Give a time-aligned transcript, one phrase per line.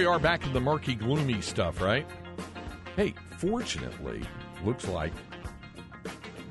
[0.00, 2.06] We are back in the murky, gloomy stuff, right?
[2.96, 4.22] Hey, fortunately,
[4.64, 5.12] looks like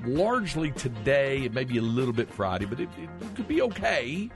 [0.05, 4.29] largely today, it may be a little bit Friday, but it, it could be okay.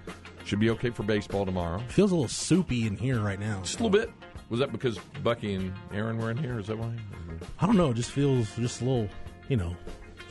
[0.45, 1.77] Should be okay for baseball tomorrow.
[1.89, 3.59] Feels a little soupy in here right now.
[3.61, 4.11] Just a little bit.
[4.49, 6.57] Was that because Bucky and Aaron were in here?
[6.57, 6.95] Is that why?
[7.59, 7.91] I don't know.
[7.91, 9.09] It just feels just a little,
[9.47, 9.75] you know,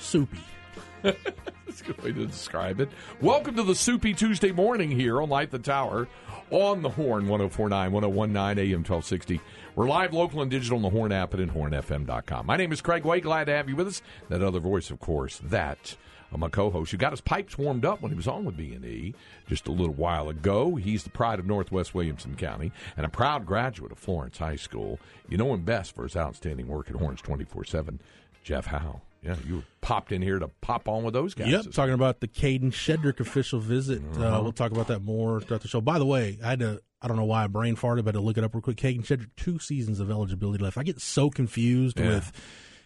[0.00, 0.40] soupy.
[1.02, 2.88] That's a good way to describe it.
[3.20, 6.08] Welcome to the Soupy Tuesday morning here on Light the Tower
[6.52, 9.40] on the Horn 1049, 1019 AM 1260.
[9.74, 12.46] We're live, local, and digital on the Horn app and hornfm.com.
[12.46, 13.20] My name is Craig Way.
[13.20, 14.02] Glad to have you with us.
[14.28, 15.96] That other voice, of course, that
[16.32, 19.14] uh, my co-host who got his pipes warmed up when he was on with B&E
[19.48, 20.76] just a little while ago.
[20.76, 25.00] He's the pride of Northwest Williamson County and a proud graduate of Florence High School.
[25.28, 27.98] You know him best for his outstanding work at Horns 24-7.
[28.44, 29.00] Jeff Howe.
[29.22, 31.48] Yeah, you popped in here to pop on with those guys.
[31.48, 34.02] Yep, talking about the Kadin Shedrick official visit.
[34.16, 34.42] Uh, Uh-huh.
[34.42, 35.80] we'll talk about that more throughout the show.
[35.80, 38.18] By the way, I had to, I don't know why I brain farted, but I
[38.18, 38.76] had to look it up real quick.
[38.78, 40.76] Kadin Shedrick, two seasons of eligibility left.
[40.76, 42.08] I get so confused Yeah.
[42.08, 42.32] with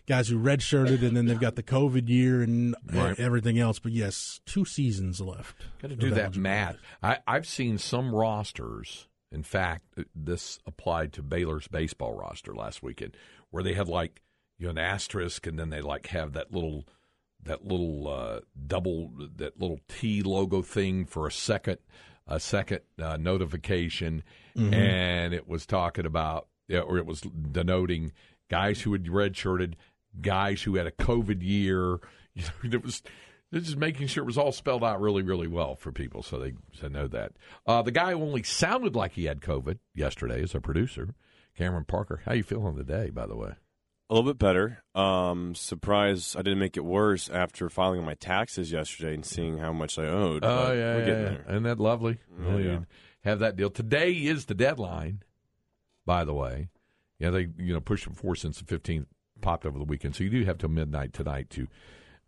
[0.07, 3.19] guys who redshirted and then they've got the COVID year and uh, Right.
[3.20, 3.79] everything else.
[3.79, 5.57] But yes, two seasons left.
[5.81, 6.77] Got to do that math.
[7.03, 9.09] I, I've seen some rosters.
[9.33, 13.17] In fact, this applied to Baylor's baseball roster last weekend,
[13.51, 14.23] where they had like
[14.58, 16.84] you know an asterisk, and then they like have that little
[17.42, 21.78] that little uh, double that little T logo thing for a second
[22.27, 24.22] a second uh, notification,
[24.74, 28.12] and it was talking about or it was denoting
[28.48, 29.74] guys who had redshirted,
[30.20, 32.00] guys who had a COVID year.
[32.34, 33.02] You know, it was
[33.50, 36.39] they're just making sure it was all spelled out really, really well for people, so
[36.39, 37.33] they so know that.
[37.66, 41.14] Uh, the guy who only sounded like he had COVID yesterday is our producer,
[41.56, 42.22] Cameron Parker.
[42.24, 43.52] How you feeling today, by the way?
[44.08, 44.84] A little bit better.
[44.94, 49.72] Um, surprised I didn't make it worse after filing my taxes yesterday and seeing how
[49.72, 50.44] much I owed.
[50.44, 51.28] Oh yeah, we're yeah, getting yeah.
[51.28, 51.44] there.
[51.48, 52.18] Isn't that lovely?
[52.40, 52.78] Yeah, yeah.
[53.24, 53.68] Have that deal.
[53.68, 55.24] Today is the deadline,
[56.05, 56.68] by the way.
[57.18, 59.08] Yeah, they you know pushed it for since the fifteenth
[59.40, 61.66] popped over the weekend, so you do have till midnight tonight to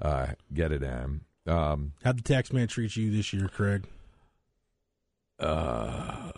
[0.00, 1.20] uh, get it in.
[1.46, 3.86] Um, How'd the tax man treat you this year, Craig?
[5.38, 6.32] uh,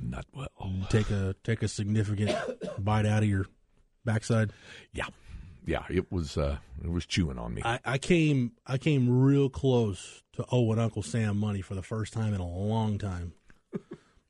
[0.00, 0.50] not well.
[0.88, 2.34] Take a take a significant
[2.78, 3.46] bite out of your
[4.12, 4.50] backside.
[4.92, 5.06] Yeah,
[5.66, 5.84] yeah.
[5.90, 7.62] It was uh, it was chewing on me.
[7.64, 12.12] I, I came I came real close to owing Uncle Sam money for the first
[12.12, 13.32] time in a long time,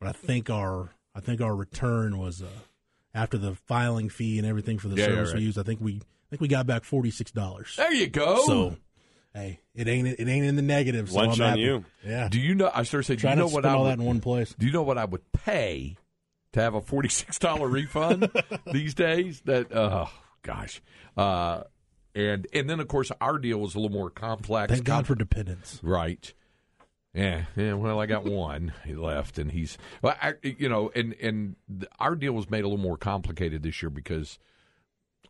[0.01, 2.47] but I think our I think our return was uh,
[3.15, 5.39] after the filing fee and everything for the Yeah, yeah, service right.
[5.39, 5.59] we used.
[5.59, 7.75] I think we I think we got back forty six dollars.
[7.77, 8.43] there you go.
[8.47, 8.77] So
[9.35, 11.11] hey, it ain't it ain't in the negative.
[11.11, 11.61] So Lunch I'm on happy.
[11.63, 11.85] you.
[12.05, 12.71] Yeah, do you know?
[12.75, 14.21] I started saying, do try you know to what spend I all that in one
[14.21, 14.55] place.
[14.59, 15.97] Do you know what I would pay
[16.53, 18.31] to have a forty six dollar refund
[18.73, 19.43] these days?
[19.45, 20.11] That oh
[20.43, 20.81] gosh,
[21.17, 21.63] uh,
[22.15, 24.73] and and then of course our deal was a little more complex.
[24.73, 25.81] Thank God for dependence.
[25.83, 26.33] Right.
[27.15, 27.73] Yeah, yeah.
[27.73, 28.73] Well, I got one.
[28.85, 30.15] He left, and he's well.
[30.21, 31.57] I, you know, and and
[31.99, 34.39] our deal was made a little more complicated this year because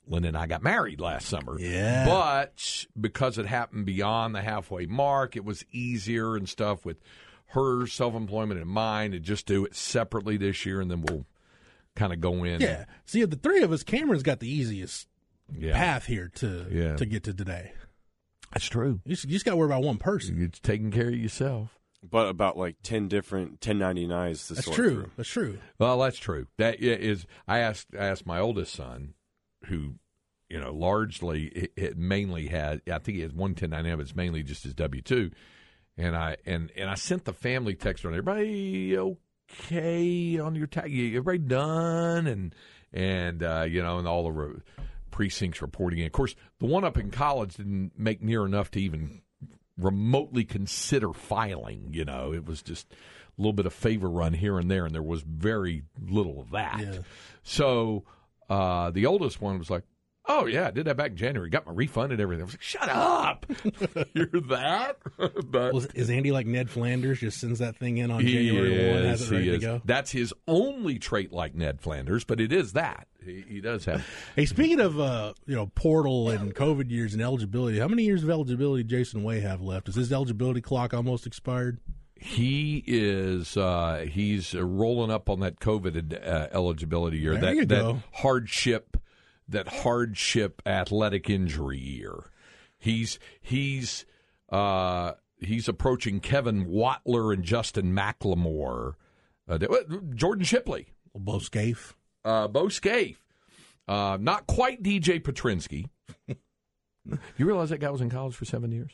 [0.06, 1.58] Lynn and I got married last summer.
[1.58, 2.06] Yeah.
[2.06, 6.98] But because it happened beyond the halfway mark, it was easier and stuff with
[7.48, 11.26] her self employment and mine, and just do it separately this year, and then we'll
[11.96, 12.60] kind of go in.
[12.60, 12.84] Yeah.
[13.06, 15.08] See, of the three of us, Cameron's got the easiest
[15.56, 15.72] yeah.
[15.72, 16.96] path here to Yeah.
[16.96, 17.72] to get to today.
[18.52, 19.00] That's true.
[19.04, 20.38] You just, just got to worry about one person.
[20.38, 21.78] You're taking care of yourself.
[22.08, 24.90] But about like ten different 1099s to That's sort true.
[24.94, 25.10] through.
[25.16, 25.58] That's true.
[25.78, 26.46] Well, that's true.
[26.56, 27.26] That is.
[27.48, 27.88] i- asked.
[27.98, 29.14] I asked my oldest son,
[29.64, 29.94] who,
[30.48, 32.82] you know, largely it, it mainly had.
[32.88, 35.32] I think he has one ten ninety nine, but it's mainly just his W two.
[35.98, 40.86] And I and and I sent the family text on everybody okay on your tax.
[40.88, 42.54] Everybody done and
[42.92, 44.60] and uh, you know and all the re-
[45.10, 45.98] precincts reporting.
[45.98, 46.06] in.
[46.06, 49.22] of course, the one up in college didn't make near enough to even
[49.76, 51.88] remotely consider filing.
[51.92, 54.94] You know, it was just a little bit of favor run here and there, and
[54.94, 56.80] there was very little of that.
[56.80, 56.98] Yeah.
[57.42, 58.04] So
[58.48, 59.84] uh, the oldest one was like,
[60.30, 61.48] Oh yeah, I did that back in January.
[61.48, 62.42] Got my refund and everything.
[62.42, 63.46] I was like, shut up.
[64.12, 64.98] You're that.
[65.50, 67.20] but Was, is Andy like Ned Flanders?
[67.20, 69.82] Just sends that thing in on January one, has it ready to go.
[69.86, 73.08] That's his only trait like Ned Flanders, but it is that.
[73.24, 74.06] He, he does have.
[74.36, 78.22] Hey, speaking of uh, you know portal and COVID years and eligibility, how many years
[78.22, 79.88] of eligibility Jason Way have left?
[79.88, 81.80] Is his eligibility clock almost expired?
[82.20, 87.32] He is uh, he's rolling up on that COVID uh, eligibility year.
[87.32, 88.96] There that you that hardship,
[89.48, 92.30] that hardship athletic injury year.
[92.78, 94.04] He's he's
[94.50, 98.94] uh, he's approaching Kevin Watler and Justin McLemore,
[99.48, 99.58] uh,
[100.14, 101.96] Jordan Shipley, Bo Scaife.
[102.24, 103.20] uh, Bo Scaife,
[103.88, 105.88] uh, not quite DJ Petrinsky.
[107.36, 108.92] you realize that guy was in college for seven years?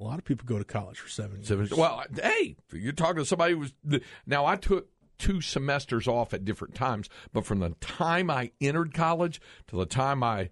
[0.00, 1.48] A lot of people go to college for seven years.
[1.48, 4.00] Seven, well, hey, you're talking to somebody who was.
[4.26, 4.86] Now, I took
[5.18, 9.86] two semesters off at different times, but from the time I entered college to the
[9.86, 10.50] time I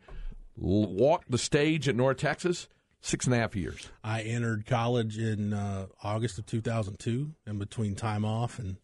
[0.61, 2.69] l- walked the stage at North Texas,
[3.01, 3.89] six and a half years.
[4.03, 8.77] I entered college in uh, August of 2002, and between time off and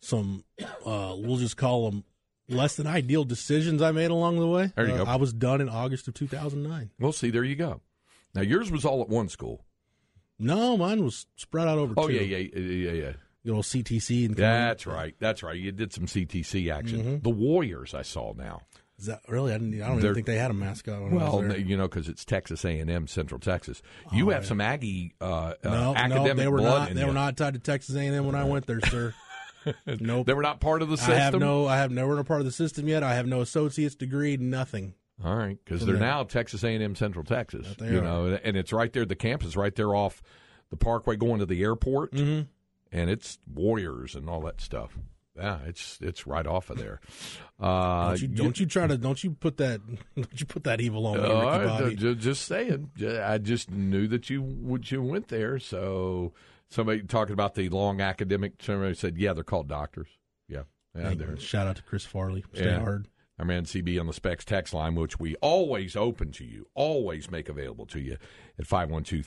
[0.00, 0.44] some,
[0.84, 2.04] uh, we'll just call them
[2.48, 4.72] less than ideal decisions I made along the way.
[4.76, 5.10] There you Uh, go.
[5.10, 6.90] I was done in August of 2009.
[7.00, 7.80] Well, see, there you go.
[8.34, 9.64] Now, yours was all at one school.
[10.38, 12.12] No, mine was spread out over Oh, two.
[12.14, 13.12] yeah, yeah, yeah, yeah.
[13.46, 15.14] Good old CTC and That's right.
[15.20, 15.56] That's right.
[15.56, 17.20] You did some CTC action.
[17.22, 18.62] The Warriors, I saw now.
[18.98, 19.52] Is that really?
[19.52, 21.10] I, didn't, I don't They're- even think they had a mascot.
[21.12, 23.82] Well, you know, because it's Texas A&M, Central Texas.
[24.12, 24.48] You Oh, have yeah.
[24.48, 26.94] some Aggie uh, no, uh, no, academic they were blood not.
[26.94, 27.06] They you.
[27.06, 29.14] were not tied to Texas A&M when I went there, sir.
[30.00, 30.26] nope.
[30.26, 31.14] They were not part of the system.
[31.14, 31.66] I have no.
[31.66, 33.02] I have never been a part of the system yet.
[33.02, 34.36] I have no associate's degree.
[34.38, 34.94] Nothing.
[35.24, 37.66] All right, because they're now Texas A&M Central Texas.
[37.78, 38.02] They you are.
[38.02, 39.04] know, and it's right there.
[39.06, 40.22] The campus right there off
[40.70, 42.42] the Parkway, going to the airport, Mm-hmm.
[42.92, 44.98] And it's Warriors and all that stuff.
[45.36, 47.00] Yeah, it's it's right off of there.
[47.58, 49.80] Uh, Don't you, don't you try to don't you put that
[50.14, 51.96] don't you put that evil on me, Uh, Ricky Bobby.
[51.96, 52.90] ju- just saying.
[53.22, 55.58] I just knew that you would you went there.
[55.58, 56.34] So
[56.68, 58.62] somebody talking about the long academic.
[58.62, 60.08] Somebody said, "Yeah, they're called doctors."
[60.50, 61.14] Yeah, yeah.
[61.38, 62.44] Shout out to Chris Farley.
[62.52, 62.80] Stay Yeah.
[62.80, 63.08] hard.
[63.38, 67.30] our man CB on the Specs text line, which we always open to you, always
[67.30, 68.18] make available to you
[68.58, 69.24] at 512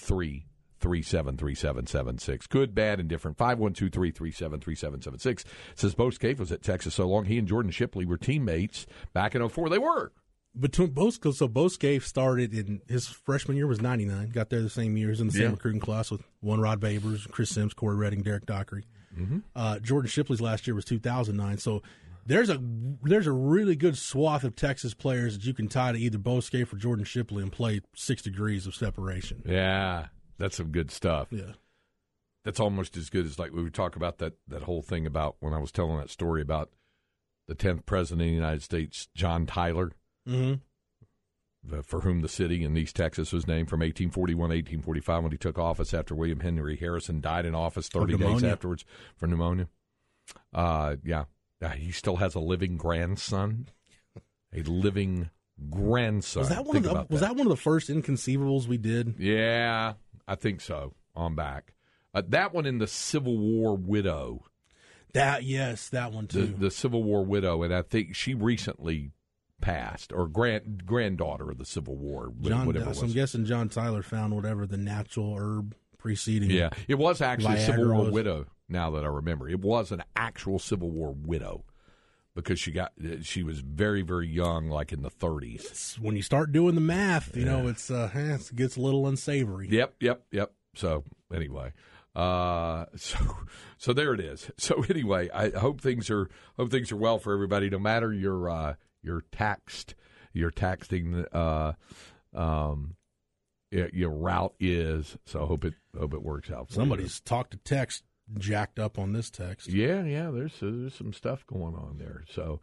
[0.80, 3.38] 337 Good, bad, and different.
[3.38, 5.46] 512 337
[5.76, 9.36] Says Bo Scaife was at Texas so long, he and Jordan Shipley were teammates back
[9.36, 9.70] in 04.
[9.70, 10.12] They were.
[10.60, 14.30] Between both, so Bo Scaife started in his freshman year was ninety nine.
[14.30, 15.50] Got there the same year, was in the same Yeah.
[15.52, 18.86] recruiting class with one Rod Babers, Chris Simms, Cory Redding, Derrick Dockery.
[19.18, 19.38] Mm-hmm.
[19.56, 21.60] Uh, Jordan Shipley's last year was two thousand nine.
[21.60, 21.84] So
[22.26, 22.60] there's a
[23.04, 26.40] there's a really good swath of Texas players that you can tie to either Bo
[26.40, 29.44] Scaife or Jordan Shipley and play six degrees of separation.
[29.46, 30.08] Yeah,
[30.40, 31.28] that's some good stuff.
[31.30, 31.52] Yeah.
[32.46, 35.36] That's almost as good as like we would talk about that that whole thing about
[35.40, 36.72] when I was telling that story about
[37.48, 39.92] the tenth president of the United States, John Tyler,
[40.28, 40.56] Mm-hmm.
[41.70, 45.32] the- for whom the city in East Texas was named from 1841 to 1845 when
[45.32, 48.86] he took office after William Henry Harrison died in office 30 days afterwards
[49.18, 49.68] for pneumonia.
[50.54, 51.26] Uh, yeah,
[51.76, 53.68] he still has a living grandson,
[54.54, 55.30] a living
[55.70, 56.42] grandson.
[56.42, 59.16] Was that one Think of the, was that one of the first inconceivables we did?
[59.18, 59.94] Yeah,
[60.30, 60.94] I think so.
[61.16, 61.74] On back.
[62.14, 64.46] Uh, that one in the Civil War widow,
[65.14, 66.56] That yes, that one too.
[66.58, 69.12] the Civil War widow, and I think she recently
[69.62, 74.02] passed, or grand granddaughter of the Civil War, John, whatever so I'm guessing John Tyler
[74.04, 76.50] found whatever the natural herb preceding.
[76.52, 78.46] Yeah, it was actually a Viagra Civil War was- widow.
[78.72, 81.66] Now that I remember, it was an actual Civil War widow
[82.36, 85.56] because she got she was very very young, like in the 30s.
[85.56, 88.82] It's- when you start doing the math, you know it's uh, eh, it gets a
[88.82, 89.68] little unsavory.
[89.70, 90.54] Yep, yep, yep.
[90.76, 91.74] So anyway,
[92.16, 93.18] uh, so
[93.78, 94.52] so there it is.
[94.58, 98.50] So anyway, I hope things are hope things are well for everybody, no matter your
[98.50, 99.96] uh, your taxed
[100.34, 101.74] your taxing uh,
[102.34, 102.96] um,
[103.72, 105.18] your route is.
[105.26, 106.68] So I hope it hope it works out.
[106.68, 106.82] For you.
[106.82, 108.04] Somebody's talk to text
[108.38, 109.68] jacked up on this text.
[109.70, 110.30] Yeah, yeah.
[110.32, 112.24] There's there's some stuff going on there.
[112.34, 112.60] So,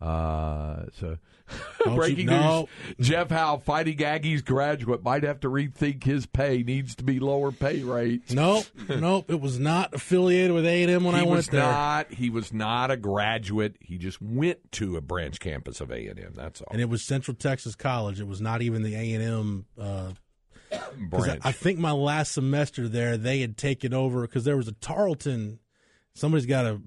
[0.00, 1.18] uh, so
[1.84, 2.68] Don't you- breaking no.
[2.98, 6.62] news: Jeff Howe, Fighting Aggies graduate, might have to rethink his pay.
[6.62, 8.32] Needs to be lower pay rates.
[8.32, 9.26] Nope, nope.
[9.30, 11.62] It was not affiliated with A and M when he I was went there.
[11.62, 12.12] not.
[12.12, 13.76] He was not a graduate.
[13.80, 16.32] He just went to a branch campus of A and M.
[16.34, 16.68] That's all.
[16.72, 18.20] and it was Central Texas College.
[18.20, 19.66] It was not even the A and M.
[19.78, 20.10] Uh,
[20.72, 21.40] I, branch.
[21.44, 25.58] I think my last semester there, they had taken over because there was a Tarleton.
[26.14, 26.80] Somebody's got a.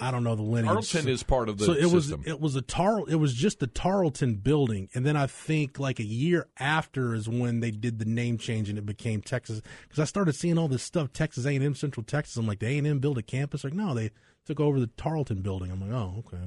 [0.00, 0.90] I don't know the lineage.
[0.90, 2.20] Tarleton is part of the so it system.
[2.20, 5.78] was it was a tar it was just the Tarleton building, and then I think
[5.78, 9.62] like a year after is when they did the name change and it became Texas.
[9.82, 12.36] Because I started seeing all this stuff, Texas A and M, Central Texas.
[12.36, 13.62] I'm like, the A and M built a campus.
[13.62, 14.10] Like, no, they
[14.44, 15.70] took over the Tarleton building.
[15.70, 16.42] I'm like, oh, okay.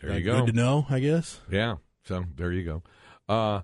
[0.00, 0.40] there you go.
[0.40, 1.40] Good to know, I guess.
[1.50, 1.76] Yeah.
[2.04, 2.82] So there you go.
[3.28, 3.62] Uh,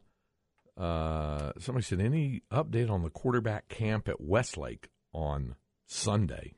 [0.77, 5.57] uh, somebody said any update on the quarterback camp at Westlake on
[5.87, 6.55] Sunday.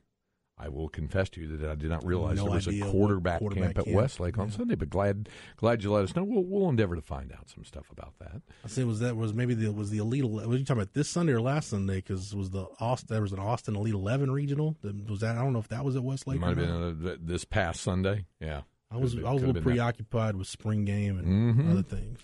[0.61, 3.39] I will confess to you that I did not realize No there was a quarterback,
[3.39, 3.95] quarterback camp at camp.
[3.95, 4.75] Westlake on Sunday.
[4.75, 6.25] But glad glad you let us know.
[6.25, 8.41] We'll we'll endeavor to find out some stuff about that.
[8.65, 10.25] I say was that was maybe the was the elite.
[10.29, 11.95] Was you talking about this Sunday or last Sunday?
[11.97, 14.75] Because was the Austin there was an Austin Elite Eleven regional?
[15.07, 16.35] Was that I don't know if that was at Westlake.
[16.35, 18.25] It might have been uh, th- this past Sunday.
[18.41, 18.63] Yeah.
[18.91, 19.63] I was I was a little been that.
[19.63, 21.71] preoccupied with spring game and Mhm.
[21.71, 22.19] other things.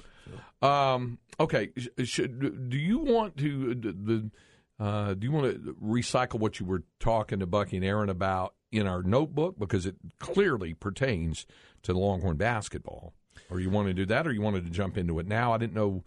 [0.62, 1.70] Um, okay.
[2.04, 4.30] Should do you want to the
[4.80, 8.54] uh, do you want to recycle what you were talking to Bucky and Aaron about
[8.72, 11.46] in our notebook because it clearly pertains
[11.84, 13.14] to Longhorn basketball,
[13.50, 15.54] or you want to do that, or you wanted to jump into it now?
[15.54, 16.04] I didn't know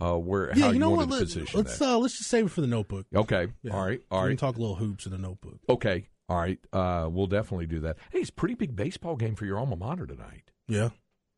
[0.00, 1.16] uh, where Yeah, how you know wanted what?
[1.16, 1.88] to Let, position let's that.
[1.88, 3.06] uh, let's just save it for the notebook.
[3.14, 3.48] okay.
[3.62, 3.72] Yeah.
[3.74, 4.00] All right.
[4.10, 4.38] All we right.
[4.38, 5.58] can talk a little hoops in the notebook.
[5.68, 6.08] okay.
[6.28, 6.58] All right.
[6.72, 7.96] Uh, we'll definitely do that.
[8.10, 10.50] Hey, it's a pretty big baseball game for your alma mater tonight.
[10.68, 10.90] Yeah,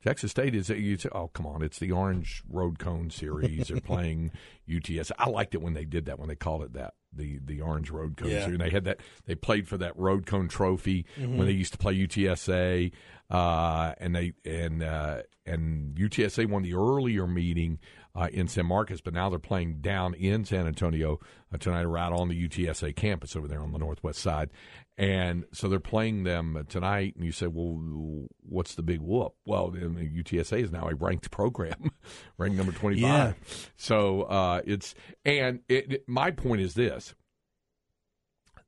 [0.05, 3.69] Texas State is you say, oh come on, it's the Orange Road Cone Series.
[3.69, 4.31] They're playing
[4.69, 5.11] UTS.
[5.19, 7.91] I liked it when they did that when they called it that the the Orange
[7.91, 8.41] Road Cone Yeah.
[8.45, 8.61] Series.
[8.61, 11.37] And they had that they played for that Road Cone Trophy Mm-hmm.
[11.39, 12.93] when they used to play UTSA,
[13.31, 17.79] uh, and they and uh, and UTSA won the earlier meeting
[18.17, 21.19] uh, in San Marcos, but now they're playing down in San Antonio
[21.53, 24.51] uh, tonight, right on the UTSA campus over there on the northwest side.
[24.97, 29.71] And so they're playing them tonight, and you say, "Well, what's the big whoop?" Well,
[29.71, 31.91] the UTSA is now a ranked program,
[32.39, 33.35] ranked number twenty-five.
[33.37, 33.55] Yeah.
[33.77, 34.95] So uh, it's
[35.25, 37.17] and it, it- my point is this: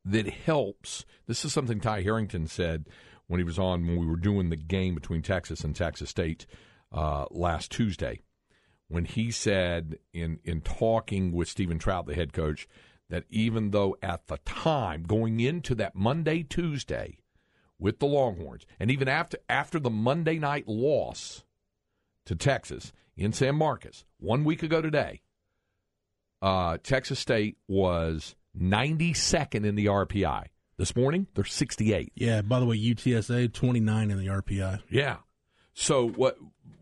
[0.04, 1.04] that helps.
[1.28, 2.86] This is something Ty Harrington said
[3.28, 6.46] when he was on when we were doing the game between Texas and Texas State
[6.92, 8.20] uh, last Tuesday.
[8.88, 12.68] When he said in in talking with Steven Trout, the head coach,
[13.10, 17.18] that even though at the time going into that Monday Tuesday
[17.78, 21.44] with the Longhorns, and even after after the Monday night loss
[22.26, 25.20] to Texas in San Marcos one week ago today,
[26.42, 30.46] uh, Texas State was 92nd in the RPI.
[30.78, 32.10] This morning, they're 68th.
[32.14, 32.42] yeah.
[32.42, 34.82] By the way, UTSA twenty nine in the RPI.
[34.90, 35.16] Yeah.
[35.72, 36.36] So what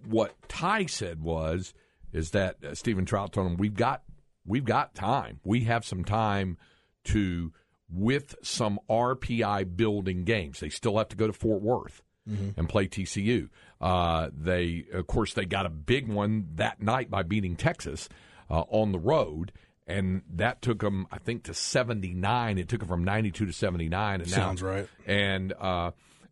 [0.04, 1.73] what Ty said was
[2.14, 4.02] is that uh, Steven Trout told him we've got
[4.47, 5.40] we've got time.
[5.44, 6.56] We have some time
[7.04, 7.52] to
[7.90, 10.61] with some RPI building games.
[10.61, 13.50] They still have to go to Fort Worth and play TCU.
[13.83, 18.09] Uh, they of course they got a big one that night by beating Texas
[18.49, 19.52] uh, on the road.
[19.87, 22.56] And that took them, I think, to seventy nine.
[22.56, 24.88] It took them from ninety two to seventy nine, and now Sounds right.
[25.06, 25.90] and uh,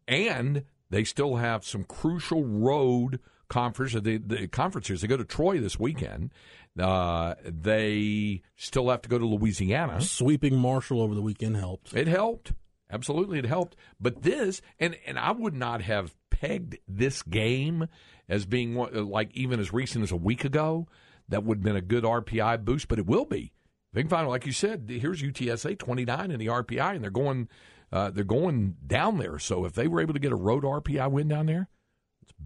[0.09, 3.21] and they still have some crucial road
[3.53, 3.93] conference.
[3.93, 6.33] The, the conferences they go to Troy this weekend.
[6.79, 10.01] Uh, they still have to go to Louisiana.
[10.01, 11.95] Sweeping Marshall over the weekend helped.
[11.95, 12.55] It helped.
[12.91, 13.77] Absolutely, it helped.
[14.01, 17.89] But this, and and I would not have pegged this game
[18.29, 20.89] as being one, like even as recent as a week ago.
[21.29, 23.53] That would have been a good RPI boost, but it will be.
[23.93, 27.49] They can find, like you said, here's UTSA 29 in the RPI, and they're going,
[27.91, 29.39] uh, they're going down there.
[29.39, 31.69] So if they were able to get a road RPI win down there,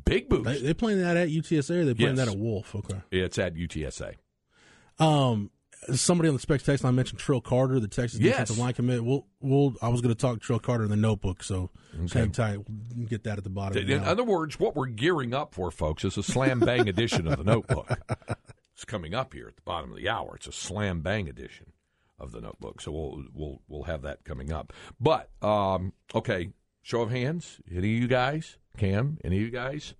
[0.04, 0.44] big boost.
[0.44, 2.26] They, they playing that at UTSA or they playing Yes.
[2.26, 2.74] that at Wolff?
[2.74, 3.00] Okay.
[3.10, 4.14] it's at UTSA.
[4.98, 5.50] Um,
[5.94, 8.32] somebody on the specs text line mentioned Trill Carter, the Texas Yes.
[8.34, 9.04] defensive line commit.
[9.04, 11.70] We'll, we'll, I was going to talk Trill Carter in the notebook, so
[12.12, 12.58] hang tight.
[12.96, 13.76] We'll get that at the bottom.
[13.88, 14.08] In now.
[14.10, 17.44] other words, what we're gearing up for, folks, is a slam bang edition of the
[17.44, 17.98] Notebook.
[18.74, 20.36] It's coming up here at the bottom of the hour.
[20.36, 21.72] It's a slam bang edition
[22.18, 24.72] of the Notebook, so we'll we'll we'll have that coming up.
[25.00, 26.50] But um, okay,
[26.86, 27.58] show of hands.
[27.68, 29.18] Any of you guys, Cam?
[29.24, 29.94] Any of you guys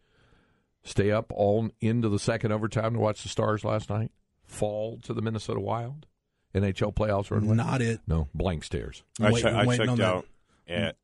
[0.84, 4.12] stay up all into the second overtime to watch the Stars last night
[4.44, 6.06] fall to the Minnesota Wild?
[6.54, 7.56] NHL playoffs are underway?
[7.56, 8.00] Not it.
[8.06, 9.02] No, blank stares.
[9.20, 10.14] I, Wait- che- I waiting on checked that.
[10.14, 10.26] out
[10.68, 10.96] at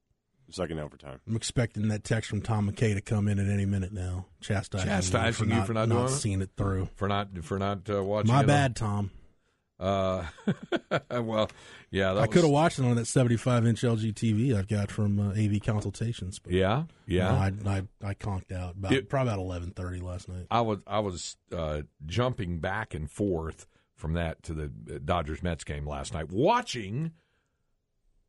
[0.51, 1.21] second overtime.
[1.27, 4.87] I'm expecting that text from Tom McKay to come in at any minute now, chastising,
[4.89, 6.89] Chastising you you for for not, not doing seeing it through.
[6.95, 8.29] For not for not uh, watching.
[8.33, 9.11] My it on- bad, Tom.
[9.83, 10.25] Uh,
[11.11, 11.51] well,
[11.91, 14.69] yeah, that I was- could have watched it on that 75 inch LG TV I've
[14.69, 16.39] got from uh, AV Consultations.
[16.39, 17.29] But Yeah, yeah.
[17.65, 20.47] no, I, I I conked out about It- probably about 11:30 last night.
[20.51, 24.69] I was I was uh, jumping back and forth from that to the
[25.01, 27.13] Dodgers Mets game last night, watching.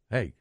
[0.09, 0.33] Hey,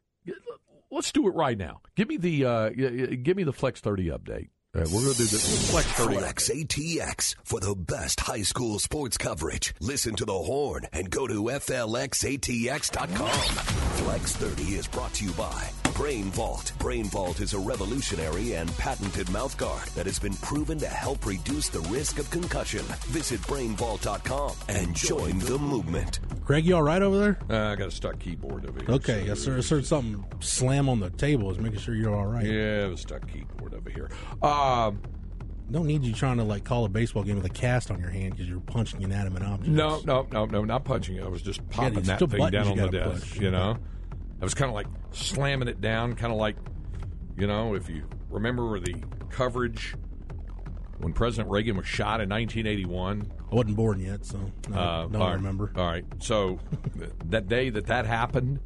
[0.90, 1.81] let's do it right now.
[1.95, 4.49] Give me the uh, give me the Flex Thirty update.
[4.75, 5.93] Uh, we're going to do the Flex.
[5.93, 9.75] Flex ATX for the best high school sports coverage.
[9.81, 13.29] Listen to the horn and go to FLXATX.com.
[13.29, 16.73] Flex 30 is brought to you by Brain Vault.
[16.79, 21.69] Brain Vault is a revolutionary and patented mouthguard that has been proven to help reduce
[21.69, 22.83] the risk of concussion.
[23.09, 26.21] Visit brainvault.com and join the movement.
[26.45, 27.39] Greg, you all right over there?
[27.51, 28.91] Uh, I got a stuck keyboard over here.
[28.91, 31.51] Okay, I so- heard, I heard something slam on the table.
[31.51, 32.47] Is making sure you're all right.
[32.47, 34.11] Yeah, it was stuck keyboard over here.
[34.43, 34.99] Um,
[35.71, 38.11] don't need you trying to like call a baseball game with a cast on your
[38.11, 39.69] hand because you're punching inanimate objects.
[39.69, 41.23] No, no, no, no, not punching it.
[41.25, 43.29] I was just popping these that two thing down on the desk.
[43.31, 43.41] push.
[43.41, 43.77] You know,
[44.43, 46.57] I was kind of like slamming it down, kind of like,
[47.39, 48.97] you know, if you remember the
[49.31, 49.95] coverage
[50.99, 53.31] when President Reagan was shot in 1981.
[53.51, 55.35] I wasn't born yet, so no, Uh, no all I right.
[55.37, 55.73] remember.
[55.77, 56.05] All right.
[56.19, 56.59] So
[56.99, 58.59] th- that day that that happened,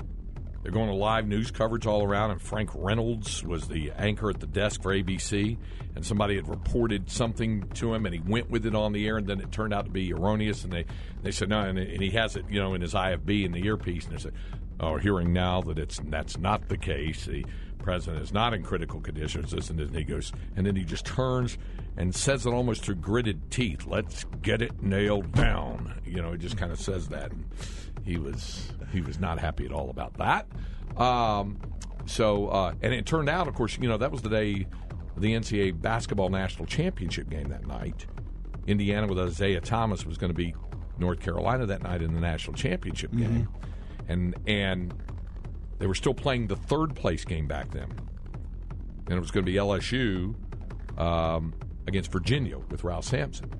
[0.62, 4.40] they're going to live news coverage all around, and Frank Reynolds was the anchor at
[4.40, 5.56] the desk for ABC,
[5.94, 9.16] and somebody had reported something to him, and he went with it on the air,
[9.18, 10.84] and then it turned out to be erroneous, and they
[11.22, 13.64] they said no, and, and he has it, you know, in his IFB in the
[13.64, 14.32] earpiece, and they said,
[14.80, 17.26] we're hearing now that it's that's not the case.
[17.26, 17.44] The
[17.78, 19.52] president is not in critical conditions.
[19.52, 21.56] And this, and he goes, and then he just turns
[21.96, 23.86] and says it almost through gritted teeth.
[23.86, 26.00] Let's get it nailed down.
[26.04, 27.30] You know, he just kind of says that.
[27.30, 27.44] And
[28.04, 30.46] he was he was not happy at all about that.
[31.00, 31.58] Um,
[32.06, 34.66] so, uh, and it turned out, of course, you know, that was the day
[35.16, 38.06] the NCAA basketball national championship game that night.
[38.66, 40.54] Indiana with Isiah Thomas was going to be
[40.98, 43.48] North Carolina that night in the national championship game,
[44.08, 44.94] and and
[45.78, 47.90] they were still playing the third place game back then,
[49.06, 50.34] and it was going to be LSU
[50.98, 51.54] um,
[51.86, 53.50] against Virginia with Ralph Sampson.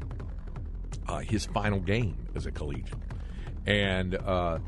[1.09, 2.99] Uh, his final game as a collegiate,
[3.67, 4.59] and uh,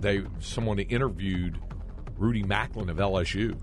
[0.00, 1.60] they someone interviewed
[2.16, 3.58] Rudy Macklin of LSU.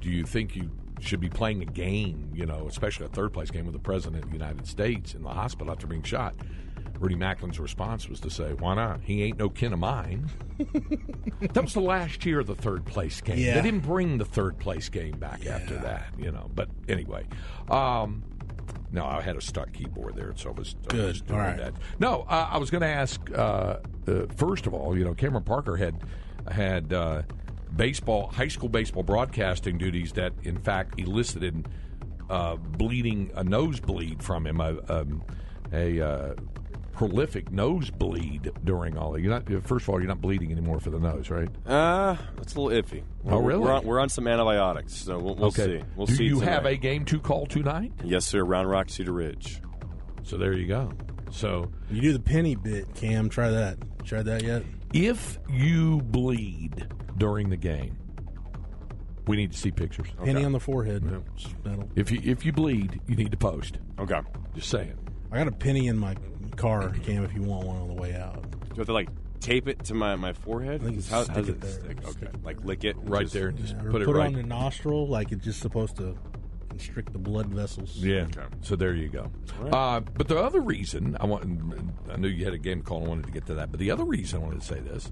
[0.00, 3.50] Do you think you should be playing a game, you know, especially a third place
[3.50, 6.34] game with the president of the United States in the hospital after being shot?
[6.98, 9.00] Rudy Macklin's response was to say, "Why not?
[9.02, 10.30] He ain't no kin of mine."
[11.40, 13.38] that was the last year of the third place game.
[13.38, 13.54] Yeah.
[13.54, 16.50] They didn't bring the third place game back after that, you know.
[16.54, 17.26] But anyway,
[17.70, 18.22] um,
[18.92, 21.56] no, I had a stuck keyboard there, so I was, I was doing All right.
[21.58, 21.74] that.
[21.98, 23.20] No, uh, I was going to ask.
[23.30, 25.96] Uh, uh, first of all, you know, Cameron Parker had
[26.50, 27.22] had uh,
[27.74, 31.68] baseball, high school baseball broadcasting duties that, in fact, elicited
[32.30, 35.22] uh, bleeding, a nosebleed from him, a, um,
[35.72, 36.34] a uh,
[36.96, 39.18] prolific nosebleed during all.
[39.18, 39.46] You're not.
[39.66, 41.48] First of all, you're not bleeding anymore for the nose, right?
[41.66, 43.02] Uh, that's a little iffy.
[43.26, 43.60] Oh, We're- really?
[43.60, 45.82] We're on, we're on some antibiotics, so we'll, we'll see.
[45.94, 46.24] We'll Do see.
[46.24, 47.92] you have a game to call tonight?
[48.04, 48.42] Yes, sir.
[48.42, 49.60] Round Rock, Cedar Ridge.
[50.22, 50.92] So there you go.
[51.30, 53.28] So You do the penny bit, Cam.
[53.28, 53.78] Try that.
[54.04, 54.62] Tried that yet?
[54.94, 56.86] if you bleed
[57.18, 57.98] during the game,
[59.26, 60.06] we need to see pictures.
[60.24, 61.02] Penny on the forehead.
[61.64, 63.78] That'll- If you if you bleed, you need to post.
[63.98, 64.20] Okay.
[64.54, 64.96] Just saying.
[65.32, 66.14] I got a penny in my
[66.56, 67.24] car, Cam.
[67.24, 68.42] If you want one on the way out.
[68.42, 69.08] Do I have to like
[69.40, 70.80] tape it to my, my forehead?
[70.82, 71.70] I think you How, stick how does it it there.
[71.72, 71.98] stick?
[72.02, 72.26] Stick Okay.
[72.26, 72.44] it.
[72.44, 74.26] Like lick it Right just- there, and just Yeah, or put it put right.
[74.26, 76.16] on the nostril, like it's just supposed to
[76.68, 77.96] constrict the blood vessels.
[77.96, 78.22] Yeah.
[78.36, 78.42] Okay.
[78.62, 79.30] So there you go.
[79.72, 81.44] Uh, but the other reason I want,
[82.12, 83.04] I knew you had a game call.
[83.04, 83.70] I wanted to get to that.
[83.70, 85.10] But the other reason I wanted to say this,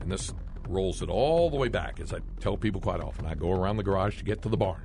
[0.00, 0.32] and this
[0.68, 3.76] rolls it all the way back, as I tell people quite often, I go around
[3.76, 4.82] the garage to get to the barn.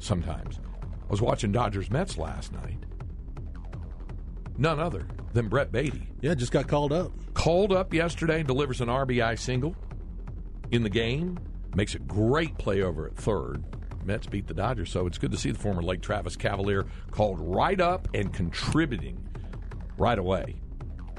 [0.00, 2.78] Sometimes I was watching Dodgers Mets last night.
[4.58, 7.12] None other than Brett Baty Yeah, just got called up.
[7.34, 9.74] called up yesterday, delivers an RBI single
[10.70, 11.38] in the game,
[11.74, 13.62] makes a great play over at third.
[14.04, 17.38] Mets beat the Dodgers, so it's good to see the former Lake Travis Cavalier called
[17.40, 19.18] right up and contributing
[19.96, 20.56] right away.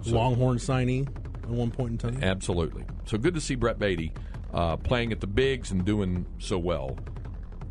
[0.05, 1.07] Longhorn signee
[1.43, 2.23] at one point in time.
[2.23, 2.83] Absolutely.
[3.05, 4.13] So good to see Brett Baty
[4.53, 6.97] uh, playing at the bigs and doing so well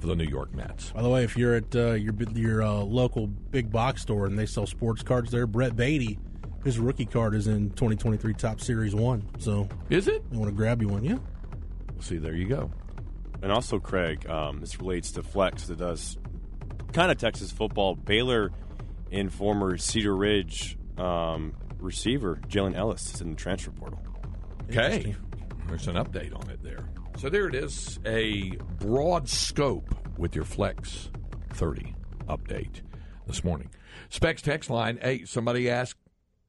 [0.01, 0.91] for the New York Mets.
[0.93, 4.39] By the way, if you're at uh, your your uh, local big box store and
[4.39, 6.19] they sell sports cards there, Brett Baty,
[6.65, 9.27] his rookie card is in 2023 Topps Series One.
[9.39, 10.23] So Is it?
[10.33, 11.05] you want to grab you one?
[11.05, 11.19] Yeah.
[12.01, 12.71] See, there you go.
[13.43, 16.19] And also, Craig, um, this relates to Flex that does
[16.93, 17.95] kind of Texas football.
[17.95, 18.51] Baylor
[19.13, 24.01] and former Cedar Ridge um, receiver Jalen Ellis is in the transfer portal.
[24.69, 25.15] Okay.
[25.69, 26.89] There's an update on it there.
[27.19, 31.11] So there it is, a broad scope with your Flex
[31.51, 31.97] 30
[32.29, 32.83] update
[33.27, 33.71] this morning.
[34.09, 35.99] Specs text line, hey, somebody asked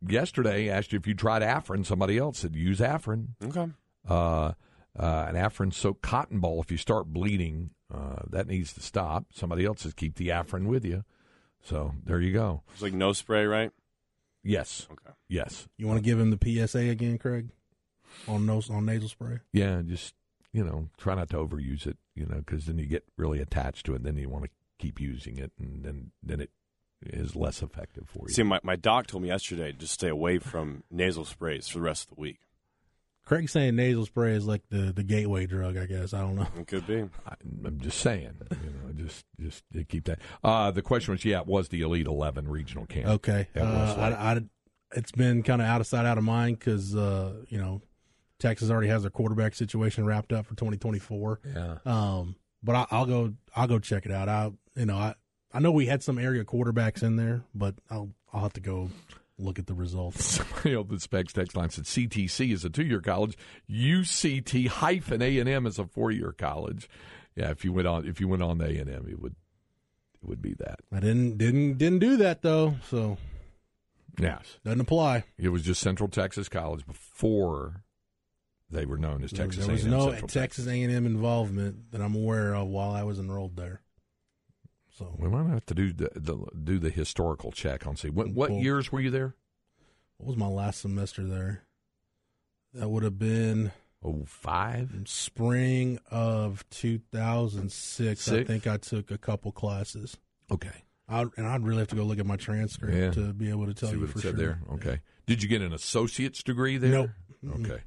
[0.08, 1.84] yesterday, asked you if you tried Afrin.
[1.84, 3.29] Somebody else said use Afrin.
[3.43, 3.65] Okay.
[4.08, 4.51] Uh,
[4.95, 9.25] uh, an Afrin soaked cotton ball, if you start bleeding, uh, that needs to stop.
[9.34, 11.03] Somebody else says keep the Afrin with you.
[11.63, 12.62] So there you go.
[12.73, 13.71] It's like no spray, right?
[14.43, 14.88] Yes.
[14.91, 15.15] Okay.
[15.27, 15.67] Yes.
[15.77, 17.49] You want to give him the PSA again, Craig?
[18.27, 19.39] On nose on nasal spray.
[19.51, 20.13] Yeah, just
[20.53, 21.97] you know, try not to overuse it.
[22.15, 23.97] You know, because then you get really attached to it.
[23.97, 26.51] And then you want to keep using it, and then then it
[27.05, 28.33] is less effective for you.
[28.33, 31.77] See, my, my doc told me yesterday to just stay away from nasal sprays for
[31.79, 32.39] the rest of the week.
[33.25, 35.77] Craig's saying nasal spray is like the, the gateway drug.
[35.77, 36.47] I guess I don't know.
[36.57, 37.03] It could be.
[37.27, 38.33] I, I'm just saying.
[38.51, 40.19] You know, just just keep that.
[40.43, 43.07] Uh, the question was, yeah, it was the Elite Eleven regional camp?
[43.07, 43.47] Okay.
[43.55, 44.41] Uh, I, I,
[44.95, 47.81] it's been kind of out of sight, out of mind because, uh, you know,
[48.39, 51.39] Texas already has their quarterback situation wrapped up for 2024.
[51.56, 51.75] Yeah.
[51.86, 54.28] Um, but I, I'll go, I'll go check it out.
[54.30, 55.15] I, you know, I,
[55.54, 58.89] I know we had some area quarterbacks in there, but I'll I'll have to go
[59.38, 60.23] look at the results.
[60.36, 63.38] Somebody on the specs text line said CTC is a two-year college,
[63.69, 66.88] UCT hyphen A and M is a four-year college.
[67.36, 69.36] Yeah, if you went on if you went on A and M, it would
[70.21, 70.80] it would be that.
[70.91, 73.17] I didn't didn't didn't do that though, so
[74.19, 75.23] Yes, doesn't apply.
[75.38, 77.84] it was just Central Texas College before
[78.71, 81.91] they were known as Texas there was A&M no Central Texas A and M involvement
[81.91, 83.82] that I'm aware of while I was enrolled there.
[84.97, 88.29] So We might have to do the, the do the historical check on see what
[88.29, 88.62] what Cool.
[88.62, 89.36] years were you there?
[90.17, 91.63] what was my last semester there?
[92.73, 93.71] That would have been
[94.03, 94.91] Oh five.
[95.05, 98.29] spring of 2006.
[98.32, 100.17] I think I took a couple classes.
[100.51, 103.12] Okay, I, and I'd really have to go look at my transcript Yeah.
[103.12, 104.38] to be able to tell see you what for it said sure.
[104.38, 104.60] there.
[104.73, 106.91] Okay, did you get an associate's degree there?
[106.91, 107.10] Nope.
[107.65, 107.82] Okay.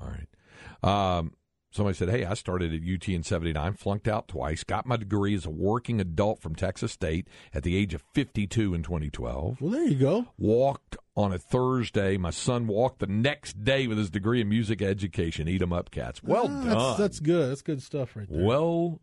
[0.00, 1.18] All right.
[1.18, 1.32] Um,
[1.70, 5.34] somebody said, Hey, I started at UT in 79, flunked out twice, got my degree
[5.34, 9.60] as a working adult from Texas State at the age of 52 in 2012.
[9.60, 10.26] Well, there you go.
[10.38, 12.16] Walked on a Thursday.
[12.16, 15.48] My son walked the next day with his degree in music education.
[15.48, 16.22] Eat 'em up, cats.
[16.22, 16.68] Well Ah, done.
[16.68, 17.50] That's, that's good.
[17.50, 18.44] That's good stuff right there.
[18.44, 19.00] well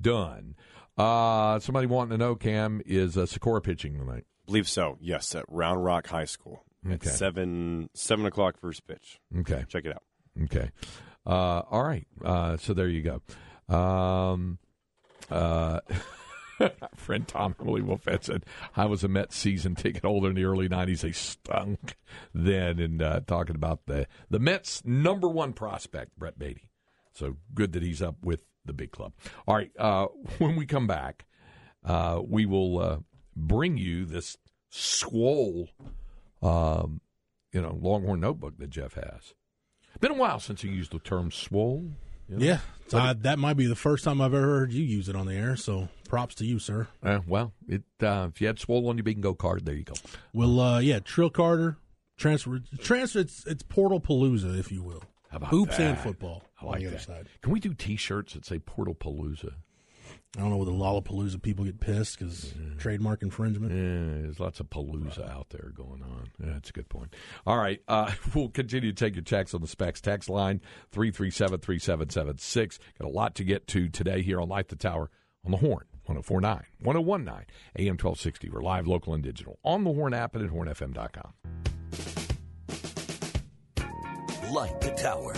[0.00, 0.54] done.
[0.96, 4.24] Uh, somebody wanting to know, Cam, is uh, Socorro pitching tonight?
[4.46, 4.98] believe so.
[5.00, 6.64] Yes, at Round Rock High School.
[6.86, 6.94] Okay.
[7.08, 9.18] At seven seven o'clock first pitch.
[9.38, 9.64] Okay.
[9.68, 10.02] Check it out.
[10.42, 10.70] Okay.
[11.26, 12.06] Uh, all right.
[12.24, 13.74] Uh, so there you go.
[13.74, 14.58] Um,
[15.30, 15.80] uh,
[16.96, 18.44] friend Tom Emily Wolfett said,
[18.76, 21.00] I was a Mets season ticket holder in the early 90s.
[21.00, 21.96] They stunk
[22.34, 22.78] then.
[22.78, 26.68] And uh, talking about the, the Mets' number one prospect, Brett Baty.
[27.12, 29.12] So good that he's up with the big club.
[29.46, 29.70] All right.
[29.78, 30.06] Uh,
[30.38, 31.26] when we come back,
[31.84, 33.04] uh, we will
[33.36, 34.36] bring you this
[34.70, 35.68] swole,
[36.42, 37.00] um,
[37.52, 39.34] you know, Longhorn notebook that Jeff has.
[40.00, 41.84] Been a while since you used the term swole.
[42.28, 42.44] you know?
[42.44, 42.58] Yeah,
[42.92, 45.34] I, that might be the first time I've ever heard you use it on the
[45.34, 45.56] air.
[45.56, 46.88] So props to you, sir.
[47.02, 49.94] Uh, well, it uh, if you had swole on your bingo card, there you go.
[50.32, 51.76] Well, uh, yeah, Trill Carter
[52.16, 53.20] transfer transfer.
[53.20, 55.02] It's it's Portal Palooza, if you will.
[55.30, 57.02] How about Hoops and football I on like the other that.
[57.02, 57.28] side.
[57.42, 59.54] Can we do T-shirts that say Portal Palooza?
[60.36, 63.72] I don't know whether Lollapalooza people get pissed because trademark infringement.
[63.72, 66.28] Yeah, there's lots of palooza out there going on.
[66.40, 67.14] Yeah, that's a good point.
[67.46, 71.12] All right, uh, we'll continue to take your checks on the specs text line three
[71.12, 72.80] three seven three seven seven six.
[72.98, 75.10] Got a lot to get to today here on Light the Tower
[75.44, 75.84] on the Horn.
[76.06, 77.46] 1049, 1019,
[77.78, 78.50] AM 1260.
[78.50, 81.32] We're live, local, and digital on the Horn app and at hornfm.com.
[84.52, 85.34] Light the Tower.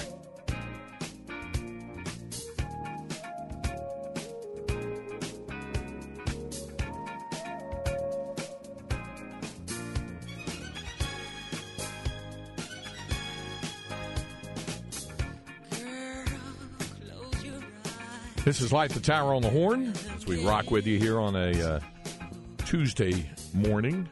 [18.46, 21.34] This is Light the Tower on the Horn as we rock with you here on
[21.34, 21.80] a uh,
[22.58, 24.08] Tuesday morning.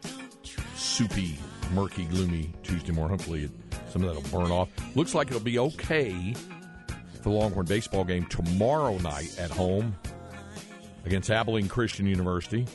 [0.75, 1.39] Soupy,
[1.71, 3.17] murky, gloomy Tuesday morning.
[3.17, 3.53] Hopefully, it,
[3.91, 4.71] some of that will burn off.
[4.97, 9.95] Looks like it'll be okay for the Longhorn baseball game tomorrow night at home
[11.07, 12.67] against Abilene Christian University.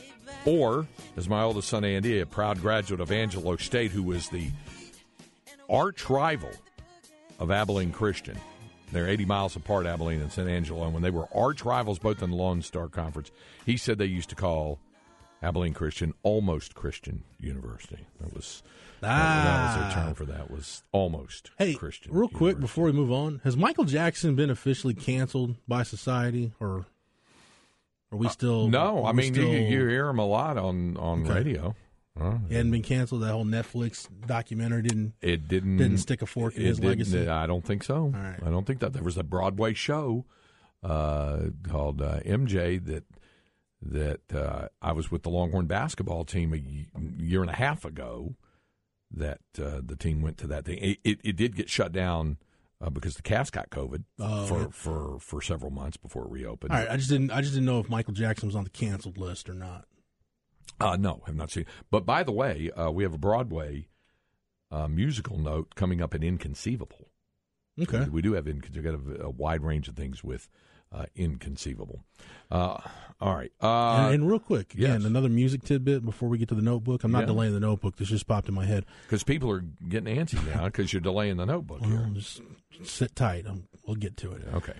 [0.46, 4.50] Or, as my oldest son Andy, a proud graduate of Angelo State, who was the
[5.68, 6.52] arch rival
[7.38, 8.38] of Abilene Christian.
[8.92, 10.84] They're 80 miles apart, Abilene and San Angelo.
[10.84, 13.30] And when they were arch rivals, both in the Lone Star Conference,
[13.64, 14.78] he said they used to call
[15.42, 18.04] Abilene Christian almost Christian University.
[18.20, 18.62] That was
[19.00, 19.08] that,
[19.44, 22.12] that was their term for that was almost Hey, Christian.
[22.12, 22.60] real quick University.
[22.60, 26.84] before we move on, has Michael Jackson been officially canceled by society, or
[28.12, 28.64] are we still?
[28.66, 31.32] Uh, No, I mean still, you, you hear him a lot on on Okay.
[31.34, 31.74] radio.
[32.20, 32.38] Huh?
[32.48, 33.22] He hadn't been canceled.
[33.22, 37.26] That whole Netflix documentary didn't It didn't didn't stick a fork in his legacy.
[37.28, 38.12] I don't think so.
[38.14, 38.38] right.
[38.44, 40.26] I don't think that there was a Broadway show
[40.82, 43.04] uh, called uh, MJ that
[43.82, 46.58] that uh, I was with the Longhorn basketball team a
[47.22, 48.34] year and a half ago.
[49.12, 50.78] That uh, the team went to that thing.
[50.78, 52.36] It, it, it did get shut down
[52.80, 56.70] uh, because the Cavs got COVID Oh, for, for for several months before it reopened.
[56.72, 57.32] All right, I just didn't.
[57.32, 59.86] I just didn't know if Michael Jackson was on the canceled list or not.
[60.80, 61.66] Uh, no, have not seen.
[61.90, 63.88] But by the way, uh, we have a Broadway
[64.70, 67.08] uh, musical note coming up in Inconceivable.
[67.80, 68.06] Okay.
[68.10, 70.48] We do have in, we got a, a wide range of things with
[70.92, 72.04] uh, Inconceivable.
[72.50, 72.78] Uh,
[73.20, 73.52] all right.
[73.62, 75.04] Uh, and, and real quick, again, yes.
[75.04, 77.04] another music tidbit before we get to the notebook.
[77.04, 77.26] I'm not Yeah.
[77.26, 77.96] delaying the notebook.
[77.96, 78.84] This just popped in my head.
[79.06, 82.10] Because people are getting antsy now because you're delaying the notebook Well, here.
[82.12, 82.40] just
[82.82, 83.46] sit tight.
[83.46, 84.42] Um we'll get to it.
[84.54, 84.74] Okay.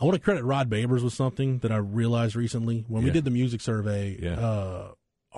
[0.00, 3.24] I want to credit Rod Babers with something that I realized recently when we did
[3.24, 4.16] the music survey.
[4.22, 4.88] Yeah.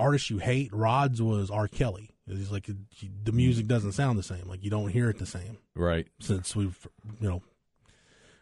[0.01, 1.69] Artists you hate, Rod's was R.
[1.69, 2.11] Kelly.
[2.27, 2.69] He's like
[3.25, 4.47] the music doesn't sound the same.
[4.47, 5.59] Like you don't hear it the same.
[5.75, 6.07] Right.
[6.21, 6.87] Since we've,
[7.21, 7.43] you know, I'm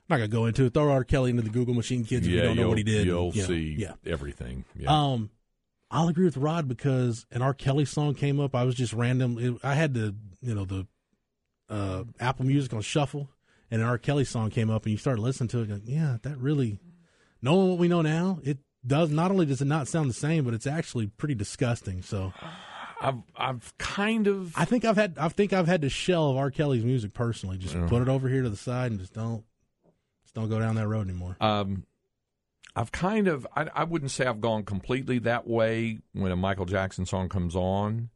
[0.08, 0.74] not gonna go into it.
[0.74, 1.04] Throw R.
[1.04, 2.26] Kelly into the Google machine, kids.
[2.26, 3.06] if you don't know what he did.
[3.06, 3.94] You'll you know, see yeah.
[4.06, 4.64] everything.
[4.76, 4.90] Yeah.
[4.90, 5.30] Um,
[5.90, 7.54] I'll agree with Rod because an R.
[7.54, 8.54] Kelly song came up.
[8.54, 9.38] I was just random.
[9.38, 10.86] It, I had the you know the
[11.70, 13.30] uh, Apple Music on shuffle,
[13.70, 13.98] and an R.
[13.98, 15.70] Kelly song came up, and you started listening to it.
[15.70, 16.78] Like, yeah, that really.
[17.40, 20.44] Knowing what we know now, it does not only does it not sound the same,
[20.44, 22.02] but it's actually pretty disgusting.
[22.02, 22.32] So,
[23.00, 26.50] I've I've kind of I think I've had I think I've had to shelve R.
[26.50, 27.58] Kelly's music personally.
[27.58, 29.44] Just put it over here to the side and just don't
[30.24, 31.36] just don't go down that road anymore.
[31.40, 31.84] um,
[32.74, 36.64] I've kind of I, I wouldn't say I've gone completely that way when a Michael
[36.66, 38.10] Jackson song comes on,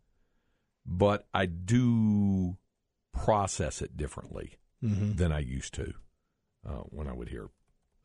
[0.87, 2.57] but I do
[3.13, 5.95] process it differently hmm than I used to
[6.69, 7.49] uh, when I would hear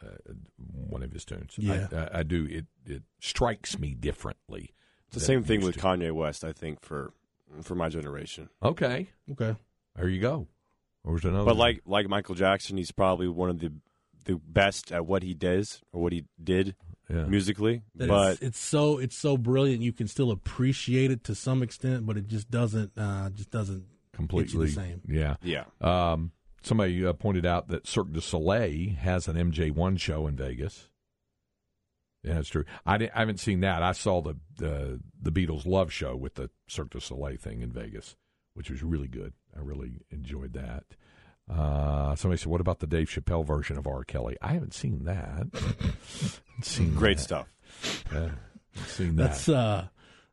[0.06, 1.56] uh, one of his tunes.
[1.58, 1.88] Yeah.
[1.92, 2.46] I, I, I do.
[2.50, 4.74] It it strikes me differently.
[5.08, 5.82] It's the same thing with to.
[5.82, 7.14] Kanye West, I think, for
[7.62, 8.50] for my generation.
[8.62, 9.56] Okay, Okay.
[9.96, 10.48] there you go.
[11.04, 11.46] Or was another?
[11.46, 13.72] But like like Michael Jackson, he's probably one of the
[14.26, 16.76] the best at what he does or what he did
[17.10, 17.24] yeah.
[17.26, 17.84] musically.
[17.96, 19.82] That but it's, it's so it's so brilliant.
[19.82, 23.86] You can still appreciate it to some extent, but it just doesn't uh, just doesn't
[24.12, 25.02] completely the same.
[25.08, 25.36] Yeah.
[25.42, 26.32] yeah, Um,
[26.68, 30.90] somebody uh, pointed out that Cirque du Soleil has an MJ1 show in Vegas.
[32.24, 32.66] Yeah, that's true.
[32.86, 33.82] I, di- I haven't seen that.
[33.84, 37.72] I saw the, the the Beatles Love Show with the Cirque du Soleil thing in
[37.72, 38.16] Vegas,
[38.54, 39.34] which was really good.
[39.56, 40.84] I really enjoyed that.
[41.50, 44.04] Uh, somebody said, "What about the Dave Chappelle version of R.
[44.04, 45.48] Kelly?" I haven't seen that.
[46.62, 47.24] seen great that.
[47.24, 47.48] stuff.
[48.14, 48.30] Uh,
[48.88, 49.24] seen that.
[49.30, 49.88] That's uh,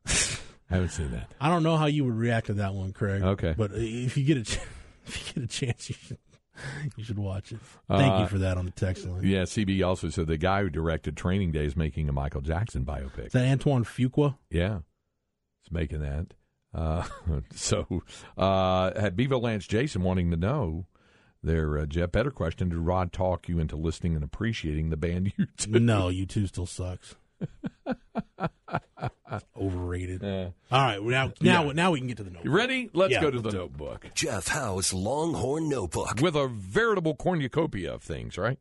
[0.05, 1.31] I haven't seen that.
[1.39, 3.21] I don't know how you would react to that one, Craig.
[3.21, 3.53] Okay.
[3.57, 4.59] but if you get a ch-
[5.05, 6.17] if you get a chance, you should
[6.97, 7.59] you should watch it.
[7.87, 9.21] Thank Uh, you for that on the text line.
[9.23, 12.85] Yeah, CB also said the guy who directed Training Day is making a Michael Jackson
[12.85, 13.27] biopic.
[13.27, 14.37] Is that Antoine Fuqua?
[14.49, 14.79] Yeah,
[15.63, 16.33] it's making that.
[16.73, 17.03] Uh,
[17.53, 18.03] so,
[18.37, 20.87] uh, had Bevo Lance Jason wanting to know
[21.43, 22.69] there, uh, Jeff, better question.
[22.69, 25.79] Did Rod talk you into listening and appreciating the band you two?
[25.79, 27.15] no, you two still sucks.
[29.55, 30.23] Overrated.
[30.23, 31.71] Uh, All right, now now Yeah.
[31.73, 32.43] now we can get to the note.
[32.45, 32.89] you ready?
[32.93, 36.19] Let's Yeah, go to the notebook Jeff Howe's Longhorn Notebook.
[36.21, 38.59] with a veritable cornucopia of things, right?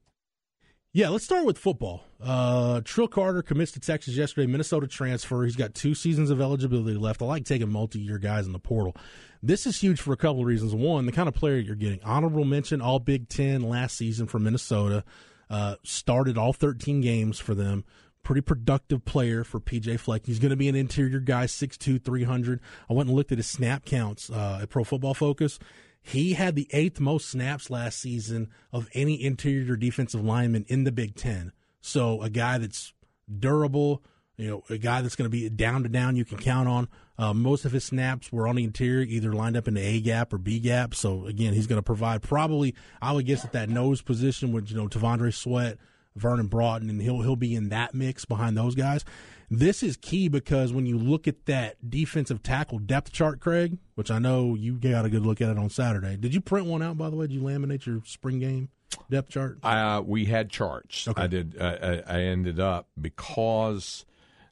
[0.92, 2.04] Yeah, let's start with football.
[2.22, 5.42] Uh, Trill Carter commits to Texas yesterday, Minnesota transfer.
[5.42, 7.20] He's got two seasons of eligibility left.
[7.20, 8.94] I like taking multi-year guys in the portal.
[9.42, 10.72] This is huge for a couple of reasons.
[10.72, 12.00] One, the kind of player you're getting.
[12.04, 15.02] Honorable mention, all Big Ten last season for Minnesota.
[15.50, 17.84] Uh, started all 13 games for them.
[18.24, 20.26] Pretty productive player for PJ Fleck.
[20.26, 22.60] He's going to be an interior guy, 6'2", 300.
[22.90, 25.58] I went and looked at his snap counts uh, at Pro Football Focus.
[26.00, 30.92] He had the eighth most snaps last season of any interior defensive lineman in the
[30.92, 31.52] Big Ten.
[31.80, 32.92] So a guy that's
[33.38, 34.02] durable,
[34.37, 36.88] you know, a guy that's going to be down to down you can count on.
[37.16, 40.00] Uh, most of his snaps were on the interior, either lined up in the A
[40.00, 40.94] gap or B gap.
[40.94, 44.70] So again, he's going to provide probably, I would guess, at that nose position with
[44.70, 45.78] you know T'Vondre Sweat,
[46.16, 49.05] Vernon Broughton, and he'll he'll be in that mix behind those guys.
[49.50, 54.11] This is key because when you look at that defensive tackle depth chart, Craig, which
[54.11, 56.16] I know you got a good look at it on Saturday.
[56.16, 57.27] Did you print one out by the way?
[57.27, 58.70] Did you laminate your spring game
[59.11, 59.59] depth chart?
[59.62, 61.07] Uh, we had charts.
[61.09, 61.22] Okay.
[61.22, 61.57] I did.
[61.61, 64.05] Uh, I, I ended up because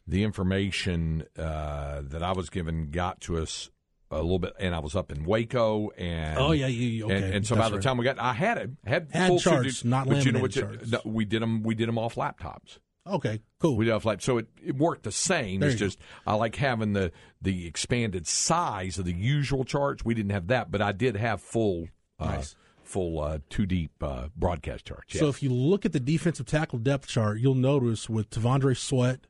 [0.06, 3.70] the information uh, that I was given got to us
[4.12, 7.24] a little bit, and I was up in Waco, and Oh, yeah, you- okay, and,
[7.34, 7.82] and so by the right.
[7.82, 10.40] time we got, I had it had, Had full charts, suited- not but you know
[10.40, 10.52] what?
[10.52, 10.90] charts.
[10.90, 11.62] no, we did them.
[11.62, 12.78] We did them off laptops.
[13.06, 13.76] Okay, cool.
[13.76, 15.58] We did off laptops, so it, it worked the same.
[15.60, 15.88] There it's you go.
[15.88, 20.04] just I like having the the expanded size of the usual charts.
[20.04, 21.88] We didn't have that, but I did have full.
[22.20, 22.54] Uh, Nice.
[22.84, 25.18] Full uh, two deep uh, broadcast charts.
[25.18, 29.20] So if you look at the defensive tackle depth chart, you'll notice with T'Vondre Sweat,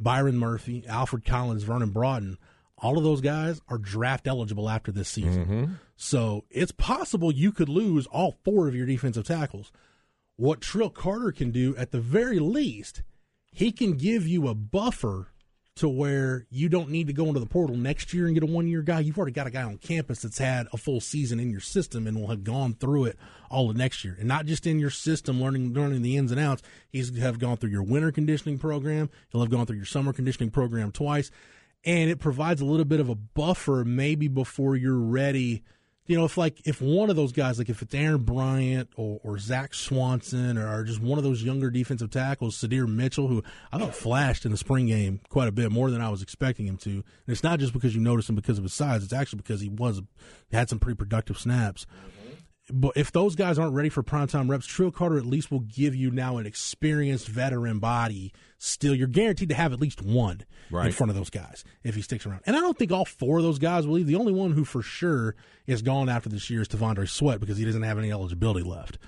[0.00, 2.36] Byron Murphy, Alfred Collins, Vernon Broughton,
[2.78, 5.46] all of those guys are draft eligible after this season.
[5.46, 5.72] Mm-hmm.
[5.96, 9.72] So it's possible you could lose all four of your defensive tackles.
[10.36, 13.02] What Trill Carter can do, at the very least,
[13.50, 15.28] he can give you a buffer
[15.76, 18.46] to where you don't need to go into the portal next year and get a
[18.46, 19.00] one year guy.
[19.00, 22.06] You've already got a guy on campus that's had a full season in your system
[22.06, 23.18] and will have gone through it
[23.50, 24.16] all of next year.
[24.18, 26.62] And not just in your system learning learning the ins and outs.
[26.88, 29.10] He's have gone through your winter conditioning program.
[29.30, 31.30] He'll have gone through your summer conditioning program twice.
[31.86, 35.62] And it provides a little bit of a buffer maybe before you're ready
[36.06, 39.20] you know, if like if one of those guys, like if it's Aaron Bryant or,
[39.24, 43.78] or Zach Swanson or, just one of those younger defensive tackles, Sydir Mitchell, who I
[43.78, 46.76] thought flashed in the spring game quite a bit more than I was expecting him
[46.78, 46.90] to.
[46.90, 49.60] And it's not just because you notice him because of his size; it's actually because
[49.60, 50.00] he was
[50.52, 51.86] had some pretty productive snaps.
[52.72, 55.94] But if those guys aren't ready for primetime reps, Trill Carter at least will give
[55.94, 58.32] you now an experienced veteran body.
[58.58, 60.86] Still, you're guaranteed to have at least one right.
[60.86, 62.40] in front of those guys if he sticks around.
[62.44, 64.08] And I don't think all four of those guys will leave.
[64.08, 67.56] The only one who for sure is gone after this year is T'Vondre Sweat because
[67.56, 68.98] he doesn't have any eligibility left.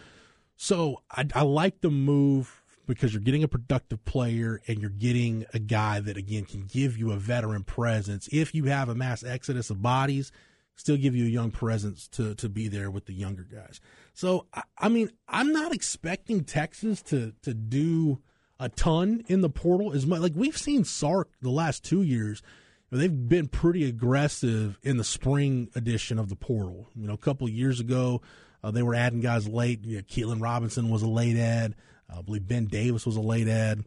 [0.57, 5.47] So I, I like the move because you're getting a productive player and you're getting
[5.53, 8.29] a guy that again can give you a veteran presence.
[8.33, 10.33] If you have a mass exodus of bodies,
[10.79, 13.81] still give you a young presence to to be there with the younger guys.
[14.15, 18.21] So I, I mean, I'm not expecting Texas to to do
[18.59, 22.43] a ton in the portal as much like we've seen Sark the last two years.
[22.91, 26.89] They've been pretty aggressive in the spring edition of the portal.
[26.95, 28.23] You know, a couple years ago,
[28.65, 29.85] uh, they were adding guys late.
[29.85, 31.75] You know, Keilan Robinson was a late ad.
[32.09, 33.85] I believe Ben Davis was a late ad.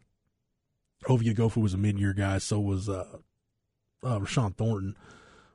[1.08, 2.38] Ovie Oghoufo was a mid-year guy.
[2.38, 3.17] So was uh,
[4.04, 4.95] uh, Rashawn Thornton.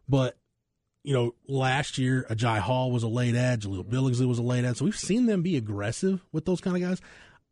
[0.09, 0.37] But
[1.07, 3.61] you know, last year Agiye Hall was a late ad.
[3.61, 3.95] Jahleel mm-hmm.
[3.95, 4.77] Billingsley was a late ad.
[4.77, 7.01] So we've seen them be aggressive with those kind of guys.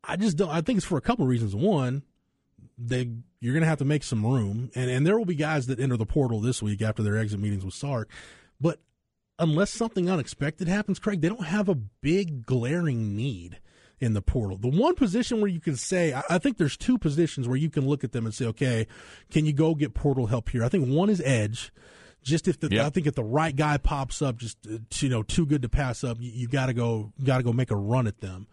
[0.03, 0.51] I just don't.
[0.51, 1.55] I think it's for a couple of reasons.
[1.55, 2.03] One,
[2.77, 3.09] they
[3.40, 5.79] you're going to have to make some room, and and there will be guys that
[5.79, 8.11] enter the portal this week after their exit meetings with Sark,
[8.61, 8.81] but
[9.38, 13.61] unless something unexpected happens, Craig, they don't have a big glaring need
[14.01, 14.57] in the portal.
[14.57, 17.87] The one position where you can say, I think there's two positions where you can
[17.87, 18.87] look at them and say, okay,
[19.31, 20.64] can you go get portal help here?
[20.64, 21.73] I think one is edge.
[22.25, 22.87] Just if the, yep.
[22.87, 25.69] I think if the right guy pops up, just uh, you know, too good to
[25.69, 28.49] pass up, you, you got to go, got to go make a run at them.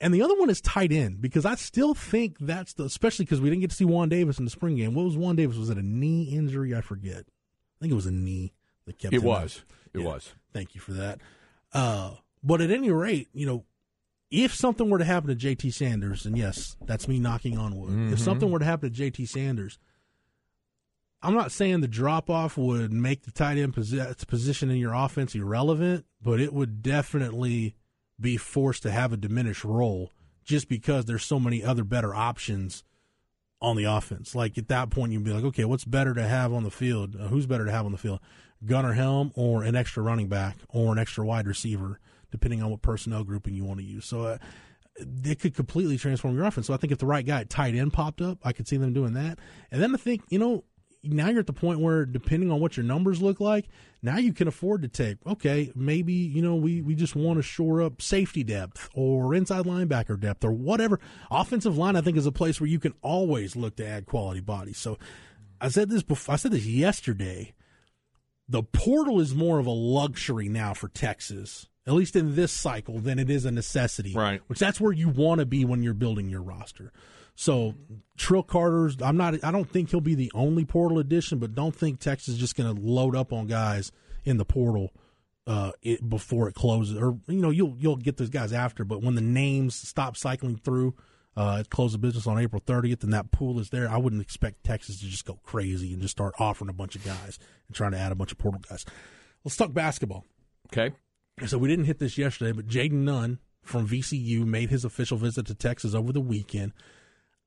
[0.00, 3.40] And the other one is tight end because I still think that's the, especially because
[3.40, 4.94] we didn't get to see Juan Davis in the spring game.
[4.94, 5.56] What was Juan Davis?
[5.56, 6.74] Was it a knee injury?
[6.74, 7.18] I forget.
[7.26, 8.54] I think it was a knee
[8.86, 9.14] that kept.
[9.14, 9.62] It was.
[9.92, 10.06] It yeah.
[10.06, 10.34] was.
[10.52, 11.20] Thank you for that.
[11.72, 13.64] Uh, but at any rate, you know,
[14.30, 17.90] if something were to happen to JT Sanders, and yes, that's me knocking on wood.
[17.90, 18.12] Mm-hmm.
[18.12, 19.78] If something were to happen to JT Sanders,
[21.22, 25.34] I'm not saying the drop off would make the tight end position in your offense
[25.34, 27.74] irrelevant, but it would definitely
[28.18, 30.12] be forced to have a diminished role
[30.44, 32.84] just because there's so many other better options
[33.60, 34.34] on the offense.
[34.34, 37.16] Like at that point, you'd be like, okay, what's better to have on the field?
[37.16, 38.20] Uh, who's better to have on the field?
[38.64, 41.98] Gunner Helm or an extra running back or an extra wide receiver,
[42.30, 44.06] depending on what personnel grouping you want to use.
[44.06, 44.38] So uh,
[45.24, 46.66] it could completely transform your offense.
[46.66, 48.76] So I think if the right guy at tight end popped up, I could see
[48.76, 49.38] them doing that.
[49.70, 50.64] And then I think, you know,
[51.02, 53.68] now you're at the point where depending on what your numbers look like,
[54.02, 57.42] now you can afford to take, okay, maybe, you know, we, we just want to
[57.42, 61.00] shore up safety depth or inside linebacker depth or whatever.
[61.30, 64.40] Offensive line, I think, is a place where you can always look to add quality
[64.40, 64.78] bodies.
[64.78, 64.98] So
[65.60, 67.54] I said this before, I said this yesterday.
[68.48, 72.98] The portal is more of a luxury now for Texas, at least in this cycle,
[72.98, 74.12] than it is a necessity.
[74.12, 74.42] Right.
[74.48, 76.92] Which that's where you want to be when you're building your roster.
[77.40, 77.74] So
[78.18, 81.74] Trill Carter's I'm not I don't think he'll be the only portal addition, but don't
[81.74, 83.92] think Texas is just going to load up on guys
[84.26, 84.92] in the portal
[85.46, 86.98] uh, it, before it closes.
[86.98, 90.56] Or you know you'll you'll get those guys after, but when the names stop cycling
[90.56, 90.94] through.
[91.36, 93.88] Uh, it closes the business on April 30th, and that pool is there.
[93.88, 97.04] I wouldn't expect Texas to just go crazy and just start offering a bunch of
[97.04, 98.84] guys and trying to add a bunch of portal guys.
[99.44, 100.26] Let's talk basketball.
[100.66, 100.92] Okay.
[101.46, 105.46] So we didn't hit this yesterday, but Jayden Nunn from VCU made his official visit
[105.46, 106.72] to Texas over the weekend.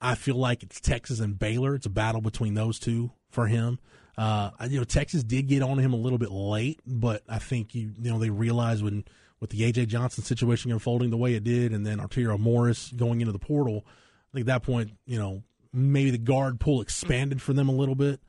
[0.03, 1.75] I feel like it's Texas and Baylor.
[1.75, 3.79] It's a battle between those two for him.
[4.17, 7.73] Uh, you know, Texas did get on him a little bit late, but I think
[7.73, 9.05] you you know they realized when
[9.39, 13.21] with the AJ Johnson situation unfolding the way it did, and then Arterio Morris going
[13.21, 13.85] into the portal.
[13.87, 17.73] I think at that point, you know, maybe the guard pool expanded for them a
[17.73, 18.19] little bit.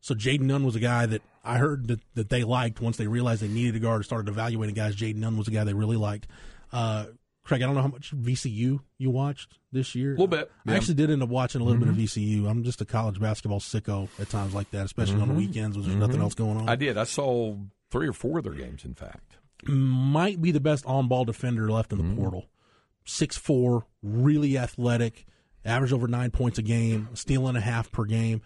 [0.00, 3.06] So Jayden Nunn was a guy that I heard that, that they liked once they
[3.06, 4.96] realized they needed a guard started evaluating guys.
[4.96, 6.26] Jayden Nunn was a guy they really liked.
[6.72, 7.06] Uh,
[7.48, 10.10] Craig, I don't know how much VCU you watched this year.
[10.10, 10.50] A little bit.
[10.66, 10.74] Yeah.
[10.74, 11.94] I actually did end up watching a little mm-hmm.
[11.94, 12.44] bit of mm-hmm.
[12.44, 12.50] VCU.
[12.50, 15.22] I'm just a college basketball sicko at times like that, especially mm-hmm.
[15.22, 15.46] on the mm-hmm.
[15.46, 16.06] weekends when there's mm-hmm.
[16.06, 16.68] nothing else going on.
[16.68, 16.98] I did.
[16.98, 17.56] I saw
[17.90, 19.38] three or four of their games, in fact.
[19.64, 22.20] Might be the best on ball defender left in the mm-hmm.
[22.20, 22.50] portal.
[23.06, 25.24] Six four, really athletic,
[25.64, 28.42] average over nine points a game, steal and a half per game.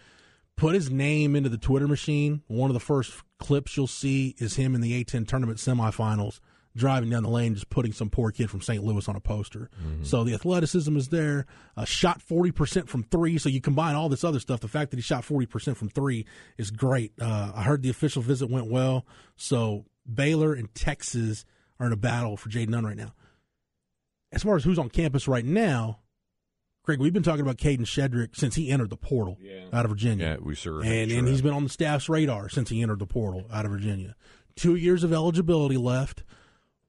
[0.54, 2.42] Put his name into the Twitter machine.
[2.46, 6.38] One of the first clips you'll see is him in the A10 tournament semifinals
[6.76, 8.82] driving down the lane, just putting some poor kid from St.
[8.82, 9.70] Louis on a poster.
[9.82, 10.04] Mm-hmm.
[10.04, 11.46] So the athleticism is there.
[11.76, 13.38] Uh, shot 40% from three.
[13.38, 14.60] So you combine all this other stuff.
[14.60, 17.12] The fact that he shot 40% from three is great.
[17.20, 19.06] Uh, I heard the official visit went well.
[19.36, 21.44] So Baylor and Texas
[21.78, 23.12] are in a battle for Jayden Nunn right now.
[24.32, 25.98] As far as who's on campus right now,
[26.84, 29.66] Craig, we've been talking about Kadin Shedrick since he entered the portal yeah.
[29.72, 30.30] out of Virginia.
[30.30, 30.80] Yeah, we sure.
[30.82, 33.64] And, sure and he's been on the staff's radar since he entered the portal out
[33.64, 34.16] of Virginia.
[34.56, 36.24] Two years of eligibility left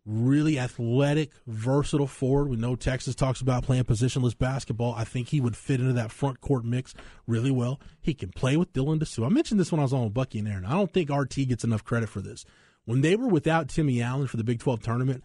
[0.05, 2.49] really athletic, versatile forward.
[2.49, 4.93] We know Texas talks about playing positionless basketball.
[4.95, 6.93] I think he would fit into that front court mix
[7.27, 7.79] really well.
[8.01, 9.25] He can play with Dylan Disu.
[9.25, 10.65] I mentioned this when I was on with Bucky and Aaron.
[10.65, 12.45] I don't think RT gets enough credit for this.
[12.85, 15.23] When they were without Timmy Allen for the Big 12 tournament,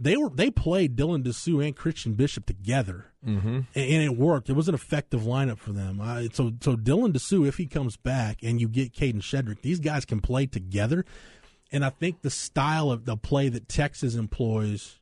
[0.00, 3.48] they were they played Dylan Disu and Christian Bishop together, mm-hmm.
[3.48, 4.48] and, and, it worked.
[4.48, 6.00] It was an effective lineup for them.
[6.00, 9.78] Uh, so so Dylan Disu, if he comes back and you get Kadin Shedrick, these
[9.78, 11.04] guys can play together.
[11.72, 14.98] And I think the style of the play that Texas employs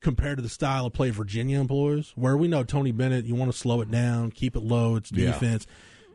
[0.00, 3.50] compared to the style of play Virginia employs, where we know Tony Bennett, you want
[3.50, 5.32] to slow it down, keep it low, it's Yeah.
[5.32, 5.66] defense.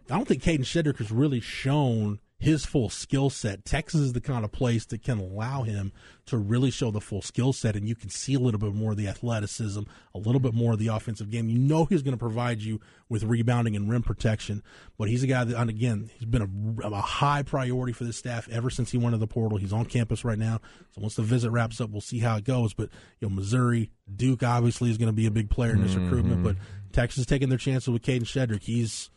[0.10, 3.64] I don't think Kadin Shedrick has really shown his full skill set.
[3.64, 5.94] Texas is the kind of place that can allow him
[6.26, 8.92] to really show the full skill set, and you can see a little bit more
[8.92, 9.82] of the athleticism,
[10.14, 11.50] a little bit more of the offensive game.
[11.50, 14.62] You know he's going to provide you with rebounding and rim protection,
[14.98, 16.42] but he's a guy that, and again, he's been
[16.84, 19.58] a, a high priority for this staff ever since he went to the portal.
[19.58, 20.60] He's on campus right now,
[20.92, 22.74] so once the visit wraps up, we'll see how it goes.
[22.74, 22.90] But
[23.22, 26.06] you know, Missouri, Duke obviously is going to be a big player in this mm-hmm.
[26.06, 26.58] recruitment, but
[26.92, 28.64] Texas is taking their chances with Kadin Shedrick.
[28.64, 29.10] He's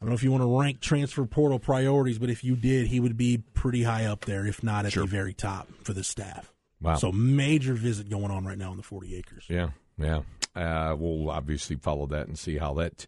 [0.00, 2.88] I don't know if you want to rank transfer portal priorities, but if you did,
[2.88, 6.04] he would be pretty high up there, if not at the very top for the
[6.04, 6.52] staff.
[6.80, 6.96] Wow.
[6.96, 9.46] So major visit going on right now in the 40 acres.
[9.48, 10.22] Yeah, yeah.
[10.54, 13.06] Uh, we'll obviously follow that and see how that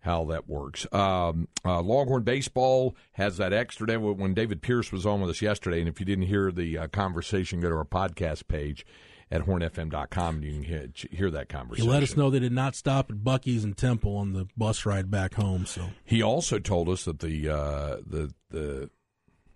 [0.00, 0.86] how that works.
[0.92, 3.98] Um, uh, Longhorn baseball has that extra day.
[3.98, 6.88] When David Pierce was on with us yesterday, and if you didn't hear the uh,
[6.88, 8.86] conversation, go to our podcast page
[9.30, 11.90] at hornfm.com and you can hear, hear that He conversation.
[11.90, 15.10] let us know they did not stop at Buc-ee's and Temple on the bus ride
[15.10, 15.66] back home.
[15.66, 18.90] So He also told us that the uh, the the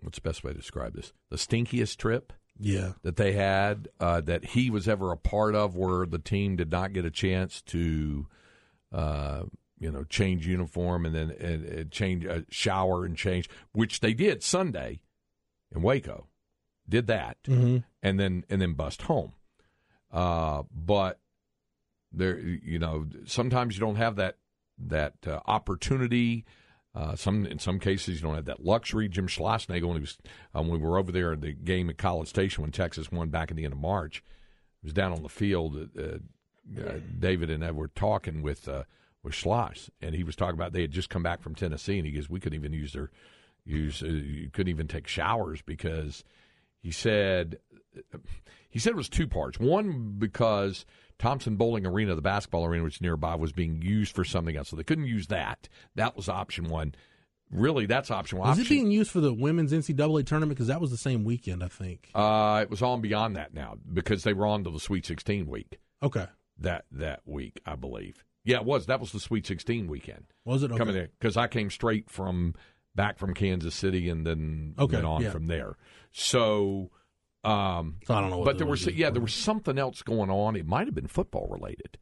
[0.01, 1.12] what's the best way to describe this?
[1.31, 5.75] The stinkiest trip yeah, that they had uh, that he was ever a part of,
[5.77, 8.29] where the team did not get a chance to,
[8.93, 9.43] uh,
[9.81, 14.14] you know, change uniform and then and, and change uh, shower and change, which they
[14.14, 15.01] did Sunday
[15.75, 16.29] in Waco,
[16.89, 17.83] did that, Mhm.
[18.05, 19.33] and then and then bust home.
[20.14, 21.18] Uh, but
[22.12, 24.36] there, you know, sometimes you don't have that
[24.78, 26.44] that uh, opportunity.
[26.94, 29.08] Uh, some in some cases you don't have that luxury.
[29.08, 30.16] Jim Schlossnagle, when he was
[30.54, 33.28] um, when we were over there at the game at College Station when Texas won
[33.28, 34.22] back in the end of March,
[34.84, 35.90] was down on the field.
[35.98, 36.18] Uh,
[36.80, 38.68] uh, David and I were talking with
[39.24, 42.06] with Schloss, and he was talking about they had just come back from Tennessee, and
[42.06, 43.10] he goes, "We couldn't even use their
[43.64, 44.00] use.
[44.00, 46.22] Uh, you couldn't even take showers because."
[46.82, 47.60] He said
[48.70, 49.59] he said it was two parts.
[49.59, 50.84] One because
[51.18, 54.76] Thompson-Boling Arena, the basketball arena which is nearby, was being used for something else, so
[54.76, 55.68] they couldn't use that.
[55.95, 56.95] That was option one.
[57.51, 58.51] Really, that's option one.
[58.53, 60.57] is it being used for the women's NCAA tournament?
[60.57, 62.11] Because that was the same weekend, I think.
[62.14, 65.47] uh, it was on beyond that now because they were on to the Sweet 16
[65.47, 66.26] week Okay,
[66.59, 68.24] that that week, I believe.
[68.45, 68.86] Yeah, it was.
[68.86, 70.78] That was the Sweet 16 weekend was it okay?
[70.78, 72.55] coming in because I came straight from
[72.97, 75.30] back from Kansas City and then Okay, went on yeah.
[75.30, 75.76] from there.
[76.12, 76.90] So.
[77.45, 80.30] Um, So I don't know, what but there was yeah there was something else going
[80.30, 80.57] on.
[80.57, 81.99] It might have been football related,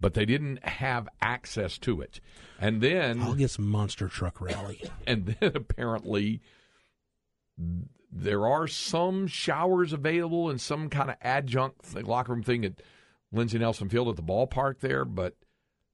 [0.00, 2.20] but they didn't have access to it.
[2.60, 4.82] And then I'll get some monster truck rally.
[5.06, 6.40] and then apparently
[8.12, 12.82] there are some showers available and some kind of adjunct thing, locker room thing at
[13.32, 15.34] Lindsey Nelson Field at the ballpark there, but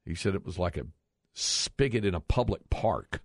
[0.04, 0.86] he said it was like a
[1.34, 3.22] spigot in a public park.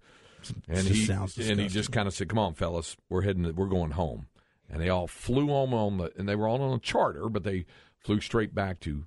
[0.70, 3.68] And he sounds and he just kind of said, "Come on, fellas, we're heading, we're
[3.68, 4.28] going home."
[4.70, 7.43] And they all flew home on the, and they were all on a charter, but
[7.43, 7.65] they
[7.99, 9.05] flew straight back to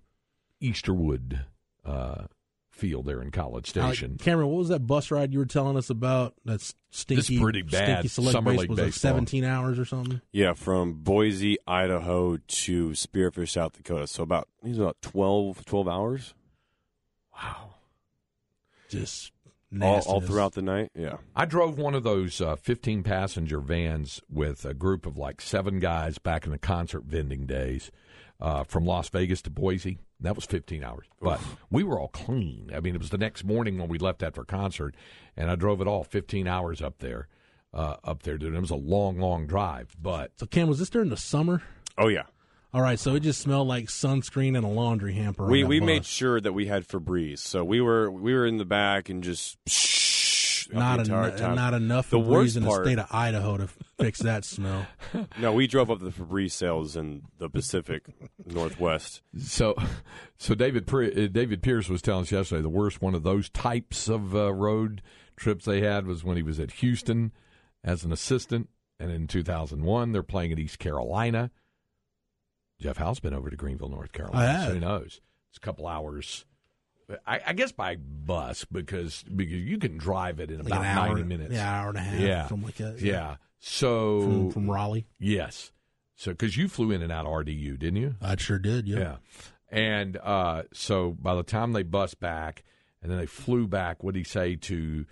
[0.62, 1.44] Easterwood
[1.84, 2.24] uh,
[2.70, 4.16] Field there in College Uh, Station.
[4.18, 6.34] Cameron, what was that bus ride you were telling us about?
[6.46, 9.10] That's stinky, this pretty bad Stinky select summer base league was like baseball.
[9.10, 10.20] 17 hours or something.
[10.32, 14.06] Yeah, from Boise, Idaho to Spearfish, South Dakota.
[14.06, 16.34] So about he's about 12, 12 hours
[17.34, 17.74] wow.
[18.88, 19.32] Just
[19.80, 20.90] all, all throughout the night.
[20.94, 21.18] Yeah.
[21.34, 25.78] I drove one of those uh, 15 passenger vans with a group of like seven
[25.78, 27.90] guys back in the concert vending days
[28.40, 29.98] uh, from Las Vegas to Boise.
[30.20, 31.06] That was 15 hours.
[31.20, 31.40] But
[31.70, 32.70] we were all clean.
[32.74, 34.94] I mean, it was the next morning when we left after concert,
[35.36, 37.28] and I drove it all 15 hours up there.
[37.72, 38.52] Uh, up there, dude.
[38.52, 41.62] It was a long, long drive, but So, Cam, was this during the summer?
[41.96, 42.24] Oh yeah.
[42.72, 45.44] All right, so it just smelled like sunscreen and a laundry hamper.
[45.44, 45.86] on We that we bus.
[45.86, 49.24] made sure that we had Febreze, so we were we were in the back and
[49.24, 51.54] just shh, not the entire en- time.
[51.56, 53.68] not enough The Febreze worst in the part- state of Idaho to
[53.98, 54.86] fix that smell.
[55.40, 58.04] No, we drove up the Febreze sales in the Pacific
[58.46, 59.22] Northwest.
[59.36, 59.74] So,
[60.38, 63.48] so David Pre- uh, David Pierce was telling us yesterday the worst one of those
[63.50, 65.02] types of uh, road
[65.34, 67.32] trips they had was when he was at Houston
[67.82, 68.68] as an assistant,
[69.00, 71.50] and in 2001 they're playing at East Carolina.
[72.80, 75.20] Jeff Howe's been over to Greenville, North Carolina, so who knows?
[75.50, 76.44] It's a couple hours.
[77.26, 81.08] I, I guess by bus because because you can drive it in Like about hour,
[81.16, 81.52] 90 minutes.
[81.54, 82.20] Yeah, hour and a half.
[82.20, 82.46] Yeah.
[82.48, 83.00] something like that.
[83.00, 83.36] yeah.
[83.58, 85.06] So from, from Raleigh.
[85.18, 85.72] yes,
[86.14, 88.14] so because you flew in and out of RDU, didn't you?
[88.22, 88.86] I sure did.
[88.88, 88.98] Yeah.
[88.98, 89.16] Yeah.
[89.72, 92.62] And uh, so by the time they bus back,
[93.02, 95.04] and then they flew back, what did he say, to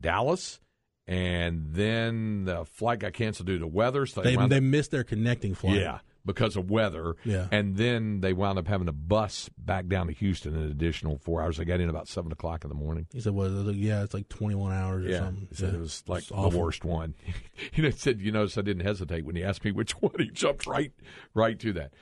[0.00, 0.60] Dallas?
[1.06, 4.06] And then the flight got canceled due to weather.
[4.06, 5.76] So they, They they up, missed their connecting flight.
[5.80, 7.14] yeah, because of weather.
[7.24, 7.46] Yeah.
[7.50, 11.42] And then they wound up having to bus back down to Houston an additional four
[11.42, 11.56] hours.
[11.56, 13.06] They got in about 7 o'clock in the morning.
[13.12, 15.78] He said, "Well, yeah, it's like 21 hours or something." He said Yeah.
[15.78, 16.60] it was like It's the awful.
[16.60, 17.14] worst one.
[17.72, 20.12] you know, he said, you notice I didn't hesitate when he asked me which one.
[20.18, 20.92] He jumped right,
[21.34, 21.92] right to that.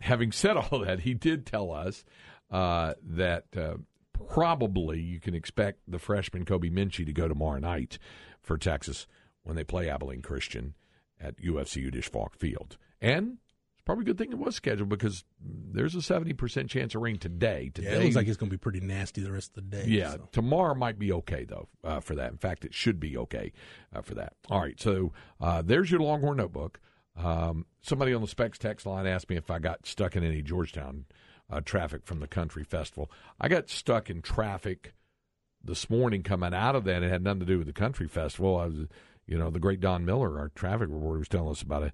[0.00, 2.04] having said all that, he did tell us
[2.50, 3.74] uh, that uh,
[4.28, 7.98] probably you can expect the freshman Kobe Minchie to go tomorrow night
[8.40, 9.06] for Texas
[9.42, 10.74] when they play Abilene Christian
[11.20, 12.76] at UFCU Disch-Falk Field.
[13.00, 13.38] And
[13.84, 17.70] probably a good thing it was scheduled because there's a 70% chance of rain today.
[17.74, 19.76] Today Yeah, it looks like it's going to be pretty nasty the rest of the
[19.76, 19.84] day.
[19.86, 20.28] yeah, so.
[20.32, 22.30] tomorrow might be okay though uh, for that.
[22.30, 23.52] In fact, it should be okay
[23.94, 24.34] uh, for that.
[24.48, 26.80] All right, so uh, there's your Longhorn notebook.
[27.16, 30.42] Um, somebody on the Specs text line asked me if I got stuck in any
[30.42, 31.04] Georgetown
[31.50, 33.10] uh, traffic from the country festival.
[33.40, 34.94] I got stuck in traffic
[35.62, 37.02] this morning coming out of that.
[37.02, 38.56] It had nothing to do with the country festival.
[38.56, 38.76] I was,
[39.26, 41.92] you know, the great Don Miller, our traffic reporter, was telling us about a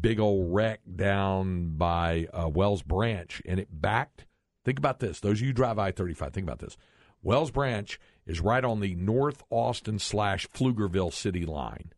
[0.00, 4.26] big old wreck down by uh, Wells Branch, and it backed.
[4.64, 5.20] Think about this.
[5.20, 6.76] Those of you who drive I thirty five, think about this.
[7.22, 11.92] Wells Branch is right on the North Austin slash Pflugerville city line.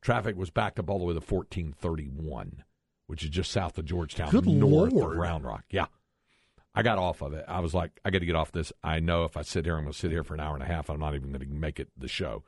[0.00, 2.64] Traffic was backed up all the way to fourteen thirty one,
[3.06, 5.12] which is just south of Georgetown, Good north Lord.
[5.12, 5.64] of Round Rock.
[5.70, 5.86] Yeah.
[6.72, 7.44] I got off of it.
[7.48, 8.72] I was like, I got to get off this.
[8.80, 10.62] I know if I sit here, I'm going to sit here for an hour and
[10.62, 10.88] a half.
[10.88, 12.44] I'm not even going to make it the show.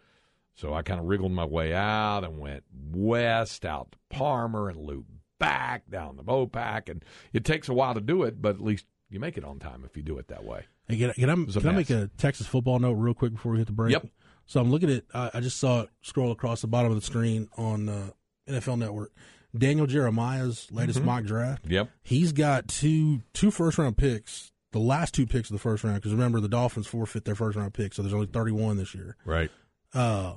[0.55, 4.79] So I kind of wriggled my way out and went west out to Palmer and
[4.79, 6.89] looped back down the Mopac.
[6.89, 9.59] And it takes a while to do it, but at least you make it on
[9.59, 10.65] time if you do it that way.
[10.89, 13.53] Hey, can, I- can I, can I make a Texas football note real quick before
[13.53, 13.93] we hit the break?
[13.93, 14.07] Yep.
[14.47, 17.05] So I'm looking at, I I just saw it scroll across the bottom of the
[17.07, 18.11] screen on uh,
[18.49, 19.13] NFL Network.
[19.57, 21.07] Daniel Jeremiah's latest Mm-hmm.
[21.07, 21.65] mock draft.
[21.67, 21.91] Yep.
[22.03, 25.97] He's got two two first round picks, the last two picks of the first round.
[25.97, 29.17] Because remember, the Dolphins forfeit their first round pick, so there's only 31 this year.
[29.25, 29.51] Right.
[29.95, 30.35] Uh,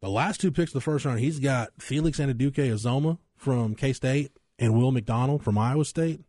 [0.00, 4.32] the last two picks of the first round, he's got Felix Anudike-Uzomah from K State
[4.58, 6.20] and Will McDonald from Iowa State.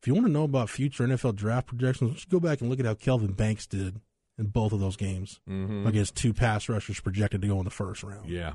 [0.00, 2.78] If you want to know about future NFL draft projections, just go back and look
[2.80, 4.00] at how Kelvin Banks did
[4.38, 5.86] in both of those games Mm-hmm.
[5.86, 8.28] against two pass rushers projected to go in the first round.
[8.28, 8.52] Yeah.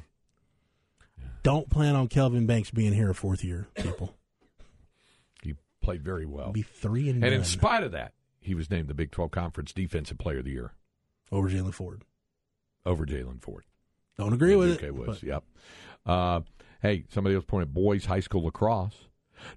[1.43, 4.15] Don't plan on Kelvin Banks being here a fourth year, people.
[5.41, 6.51] He played very well.
[6.53, 9.31] Be three and, And none in spite of that, he was named the Big 12
[9.31, 10.71] Conference Defensive Player of the Year
[11.31, 12.03] over Jalen Ford.
[12.85, 13.63] Over Jalen Ford.
[14.17, 14.95] Don't agree with UK it.
[14.95, 15.43] was, but yep.
[16.05, 16.41] Uh,
[16.81, 19.07] hey, somebody else pointed boys high school lacrosse.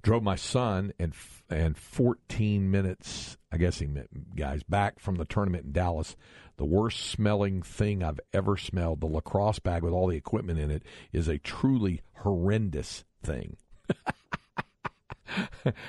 [0.02, 5.16] Drove my son and f- and 14 minutes, I guess he meant guys, back from
[5.16, 6.16] the tournament in Dallas.
[6.56, 9.00] The worst smelling thing I've ever smelled.
[9.00, 13.58] The lacrosse bag with all the equipment in it is a truly horrendous thing.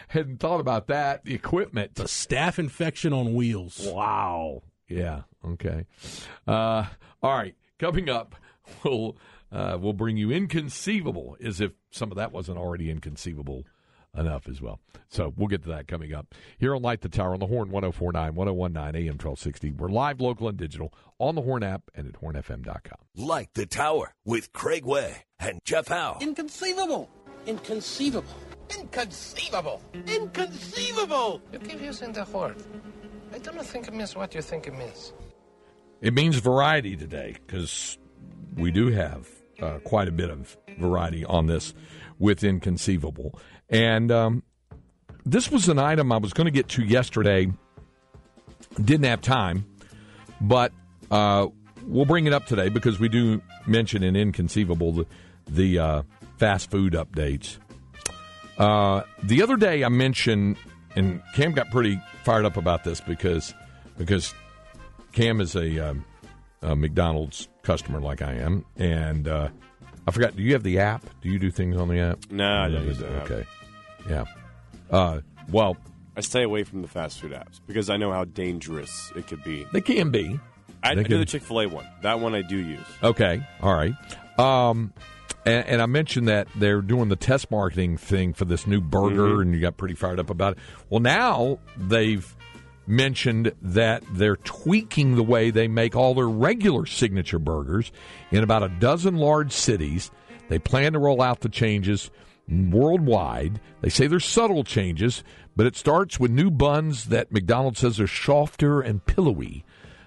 [0.09, 1.23] Hadn't thought about that.
[1.23, 1.97] The equipment.
[1.99, 3.79] A staph infection on wheels.
[3.91, 4.63] Wow.
[4.87, 5.21] Yeah.
[5.45, 5.85] Okay.
[6.47, 6.85] Uh,
[7.21, 7.55] all right.
[7.79, 8.35] Coming up,
[8.83, 9.17] we'll
[9.51, 13.65] uh, we'll bring you inconceivable, as if some of that wasn't already inconceivable
[14.15, 14.79] enough as well.
[15.09, 17.69] So we'll get to that coming up here on Light the Tower on the Horn
[17.69, 19.71] 1049, 1019 AM 1260.
[19.71, 22.97] We're live, local, and digital on the Horn app and at hornfm.com.
[23.15, 26.17] Light the Tower with Craig Way and Jeff Howe.
[26.19, 27.09] Inconceivable.
[27.45, 28.35] Inconceivable.
[28.77, 29.81] Inconceivable.
[30.07, 31.41] Inconceivable.
[31.53, 32.55] You keep using the word.
[33.33, 35.13] I don't think it means what you think it means.
[36.01, 37.97] It means variety today because
[38.55, 39.27] we do have
[39.61, 41.73] uh, quite a bit of variety on this
[42.19, 43.39] with Inconceivable.
[43.69, 44.43] And um,
[45.25, 47.51] this was an item I was going to get to yesterday,
[48.81, 49.65] didn't have time,
[50.39, 50.71] but
[51.11, 51.47] uh,
[51.83, 55.05] we'll bring it up today because we do mention in Inconceivable the,
[55.47, 56.03] the uh,
[56.37, 57.57] fast food updates.
[58.57, 60.57] Uh, the other day I mentioned,
[60.97, 63.53] and Cam got pretty fired up about this because
[63.97, 64.33] because
[65.13, 66.05] Cam is a, um,
[66.61, 69.49] a McDonald's customer like I am, and uh,
[70.07, 70.35] I forgot.
[70.35, 71.03] Do you have the app?
[71.21, 72.19] Do you do things on the app?
[72.29, 73.31] No, I don't use the app.
[73.31, 73.45] Okay,
[74.09, 74.25] yeah.
[74.91, 75.77] Uh, well,
[76.15, 79.43] I stay away from the fast food apps because I know how dangerous it could
[79.43, 79.65] be.
[79.73, 80.39] they can be.
[80.83, 81.87] I, I do the Chick Fil A one.
[82.03, 82.85] That one I do use.
[83.03, 83.93] Okay, all right.
[84.39, 84.93] Um,
[85.47, 89.41] and, and I mentioned that they're doing the test marketing thing for this new burger,
[89.41, 90.59] and you got pretty fired up about it.
[90.89, 92.35] Well, now they've
[92.85, 97.91] mentioned that they're tweaking the way they make all their regular signature burgers
[98.31, 100.09] in about a dozen large cities.
[100.47, 102.09] They plan to roll out the changes
[102.71, 103.59] worldwide.
[103.81, 105.23] They say they're subtle changes,
[105.55, 109.65] but it starts with new buns that McDonald's says are softer and pillowy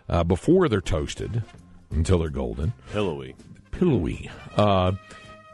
[0.08, 1.42] uh, before they're toasted
[1.90, 3.34] until they're golden Pillowy.
[3.72, 4.30] pillowy.
[4.56, 4.92] Uh,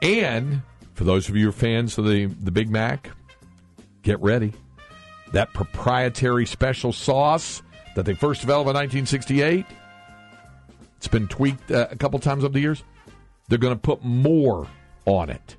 [0.03, 0.62] and
[0.94, 3.11] for those of you who are fans of the, the Big Mac,
[4.03, 4.53] get ready.
[5.32, 7.62] That proprietary special sauce
[7.94, 9.66] that they first developed in 1968,
[10.97, 12.82] it's been tweaked uh, a couple times over the years.
[13.49, 14.66] They're going to put more
[15.05, 15.57] on it.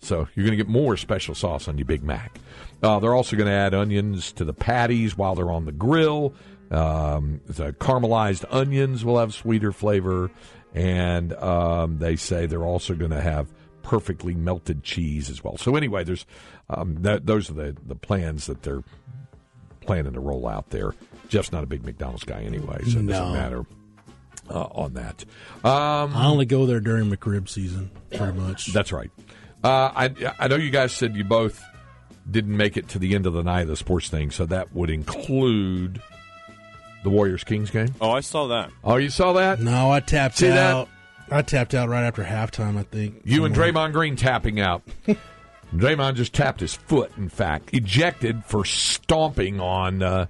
[0.00, 2.38] So you're going to get more special sauce on your Big Mac.
[2.82, 6.34] Uh, they're also going to add onions to the patties while they're on the grill.
[6.70, 10.30] Um, the caramelized onions will have sweeter flavor,
[10.74, 13.48] and um, they say they're also going to have
[13.88, 15.56] perfectly melted cheese as well.
[15.56, 16.26] So anyway, there's
[16.68, 18.82] um, that, those are the the plans that they're
[19.80, 20.94] planning to roll out there.
[21.28, 23.12] Jeff's not a big McDonald's guy anyway, so it No.
[23.12, 23.64] doesn't matter
[24.50, 25.24] uh, on that.
[25.64, 28.66] Um, I only go there during McRib season, pretty much.
[28.74, 29.10] that's right.
[29.64, 31.62] Uh, I I know you guys said you both
[32.30, 34.74] didn't make it to the end of the night of the sports thing, so that
[34.74, 36.02] would include
[37.04, 37.94] the Warriors Kings game.
[38.02, 38.70] Oh, I saw that.
[38.84, 39.60] Oh, you saw that?
[39.60, 40.88] no, I tapped See that?
[41.30, 41.38] Out.
[41.38, 42.76] I tapped out right after halftime.
[42.78, 43.72] I think You and somewhere.
[43.72, 44.82] Draymond Green tapping out.
[45.74, 50.26] Draymond just tapped his foot, in fact, ejected for stomping on uh,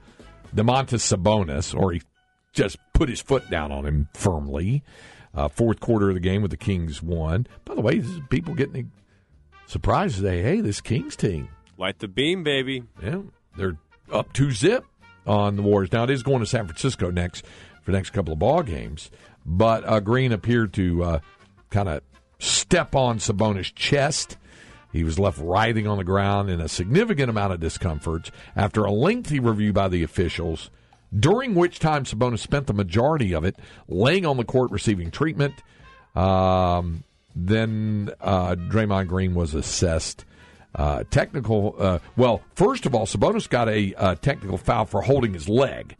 [0.55, 2.03] Domantas Sabonis, or he
[2.53, 4.82] just put his foot down on him firmly.
[5.34, 7.46] Uh, fourth quarter of the game with the Kings won.
[7.64, 8.90] By the way, this is people getting
[9.66, 10.42] surprised today.
[10.42, 12.82] Hey, this Kings team, Light the beam, baby.
[13.01, 13.20] yeah,
[13.57, 13.76] they're
[14.12, 14.84] up two zip
[15.26, 15.92] on the Warriors.
[15.92, 17.44] Now it is going to San Francisco next
[17.82, 19.11] for the next couple of ball games,
[19.49, 21.20] but uh, Green appeared to uh,
[21.70, 22.03] kind of
[22.38, 24.36] step on Sabonis' chest.
[24.92, 28.92] He was left writhing on the ground in a significant amount of discomfort after a
[28.92, 30.70] lengthy review by the officials,
[31.18, 33.57] during which time Sabonis spent the majority of it
[33.88, 35.55] laying on the court receiving treatment.
[36.14, 40.24] Um, then uh, Draymond Green was assessed
[40.74, 41.74] uh, technical.
[41.78, 45.96] Uh, well, first of all, Sabonis got a uh, technical foul for holding his leg,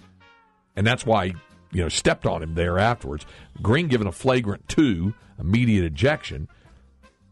[0.77, 1.33] and that's why
[1.73, 3.27] you know stepped on him there afterwards.
[3.63, 6.49] Green given a flagrant two, immediate ejection.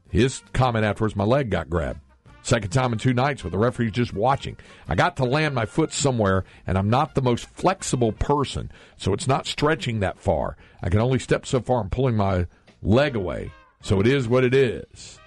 [0.09, 2.01] His comment afterwards, my leg got grabbed.
[2.43, 4.57] Second time in two nights with the referees just watching.
[4.89, 9.13] I got to land my foot somewhere, and I'm not the most flexible person, so
[9.13, 10.57] it's not stretching that far.
[10.81, 11.81] I can only step so far.
[11.81, 12.47] I'm pulling my
[12.83, 13.51] leg away,
[13.83, 15.19] so it is what it is.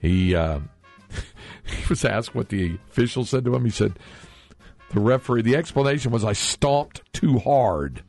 [0.00, 0.60] He uh,
[1.64, 3.64] he was asked what the official said to him.
[3.64, 3.98] He said
[4.92, 5.42] the referee.
[5.42, 8.04] The explanation was I stomped too hard.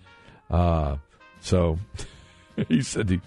[0.51, 0.97] Uh,
[1.39, 1.79] so
[2.67, 3.21] he said he.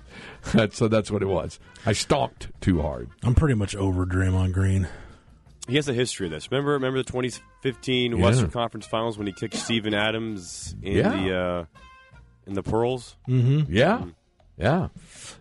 [0.53, 1.59] That, so that's what it was.
[1.87, 3.09] I stomped too hard.
[3.23, 4.87] I'm pretty much over Draymond Green.
[5.67, 6.51] He has a history of this.
[6.51, 8.23] Remember, remember the 2015 Yeah.
[8.23, 11.09] Western Conference Finals when he kicked Steven Adams in Yeah.
[11.09, 11.65] the uh,
[12.47, 13.17] in the pearls.
[13.27, 13.73] Mm-hmm.
[13.75, 14.05] Yeah,
[14.59, 14.89] yeah.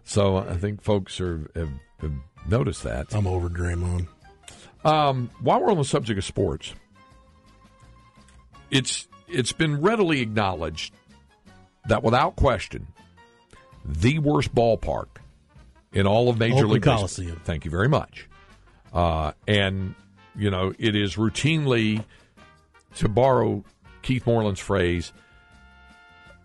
[0.06, 1.70] So I think folks are have,
[2.00, 2.14] have
[2.48, 3.14] noticed that.
[3.14, 4.08] I'm over Draymond.
[4.86, 6.74] Um, while we're on the subject of sports,
[8.72, 10.94] it's it's been readily acknowledged
[11.88, 12.88] that without question,
[13.86, 15.08] the worst ballpark
[15.92, 17.42] in all of Major Oakland League Baseball- Coliseum.
[17.44, 18.28] Thank you very much.
[18.94, 19.96] Uh, and
[20.36, 22.04] you know it is routinely,
[22.96, 23.64] to borrow
[24.02, 25.12] Keith Moreland's phrase,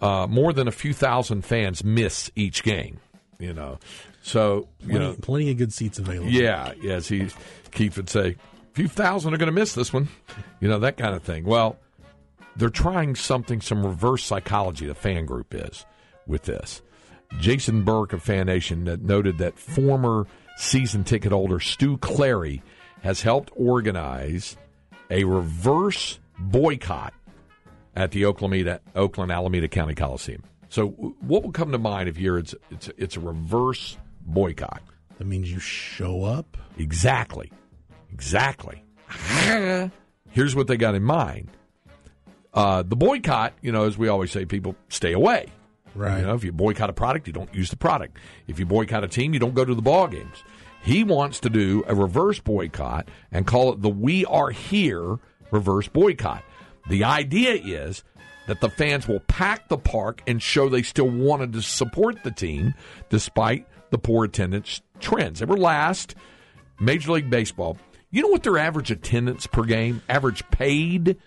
[0.00, 2.98] uh, more than a few thousand fans miss each game.
[3.38, 3.78] You know,
[4.22, 6.30] so you know plenty of good seats available.
[6.30, 7.28] yeah, yes, he
[7.70, 10.08] Keith would say, a few thousand are going to miss this one,
[10.60, 11.44] you know that kind of thing.
[11.44, 11.76] Well,
[12.58, 14.86] they're trying something, some reverse psychology.
[14.86, 15.86] The fan group is
[16.26, 16.82] with this.
[17.38, 22.62] Jason Burke of Fan Nation noted that former season ticket holder Stu Clary
[23.02, 24.56] has helped organize
[25.10, 27.14] a reverse boycott
[27.94, 30.42] at the Oakland, Oakland Alameda County Coliseum.
[30.68, 33.96] So, what will come to mind if you're it's it's it's a reverse
[34.26, 34.82] boycott?
[35.18, 36.56] That means you show up.
[36.76, 37.50] Exactly.
[38.12, 38.84] Exactly.
[40.30, 41.50] Here's what they got in mind.
[42.58, 45.46] Uh, the boycott, you know, as we always say, people stay away.
[45.94, 46.18] Right.
[46.18, 48.18] You know, if you boycott a product, you don't use the product.
[48.48, 50.42] If you boycott a team, you don't go to the ball games.
[50.82, 55.20] He wants to do a reverse boycott and call it the We Are Here
[55.52, 56.42] reverse boycott.
[56.88, 58.02] The idea is
[58.48, 62.32] that the fans will pack the park and show they still wanted to support the
[62.32, 62.74] team
[63.08, 65.38] despite the poor attendance trends.
[65.38, 66.16] They were last.
[66.80, 67.78] Major League Baseball.
[68.10, 70.02] You know what their average attendance per game?
[70.08, 71.18] Average paid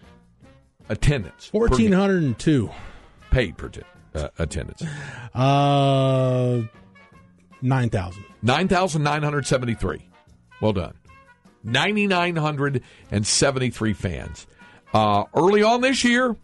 [0.91, 1.47] attendance.
[1.47, 2.69] Fourteen hundred and two.
[3.31, 3.81] paid per t-
[4.13, 4.83] uh, attendance.
[5.33, 6.61] Uh,
[7.61, 8.25] nine thousand.
[8.43, 10.07] 9,973.
[10.61, 10.93] Well done.
[11.63, 14.47] 9,973 fans.
[14.93, 16.35] Uh, early on this year,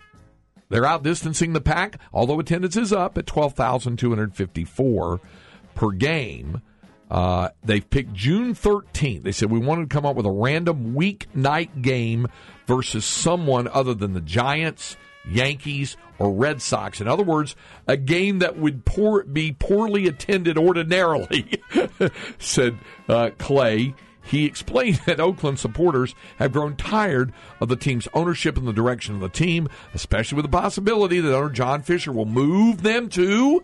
[0.69, 5.21] they're outdistancing the pack, although attendance is up at 12,254
[5.75, 6.61] per game.
[7.09, 9.23] Uh, they've picked June 13th.
[9.23, 12.27] They said we wanted to come up with a random weeknight game
[12.65, 14.97] versus someone other than the Giants,
[15.29, 16.99] Yankees, or Red Sox.
[16.99, 17.55] In other words,
[17.87, 21.61] a game that would poor, be poorly attended ordinarily,
[22.39, 22.77] said
[23.07, 23.93] uh, Clay.
[24.23, 27.31] He explained that Oakland supporters have grown tired
[27.61, 31.33] of the team's ownership and the direction of the team, especially with the possibility that
[31.33, 33.63] owner John Fisher will move them to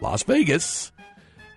[0.00, 0.92] Las Vegas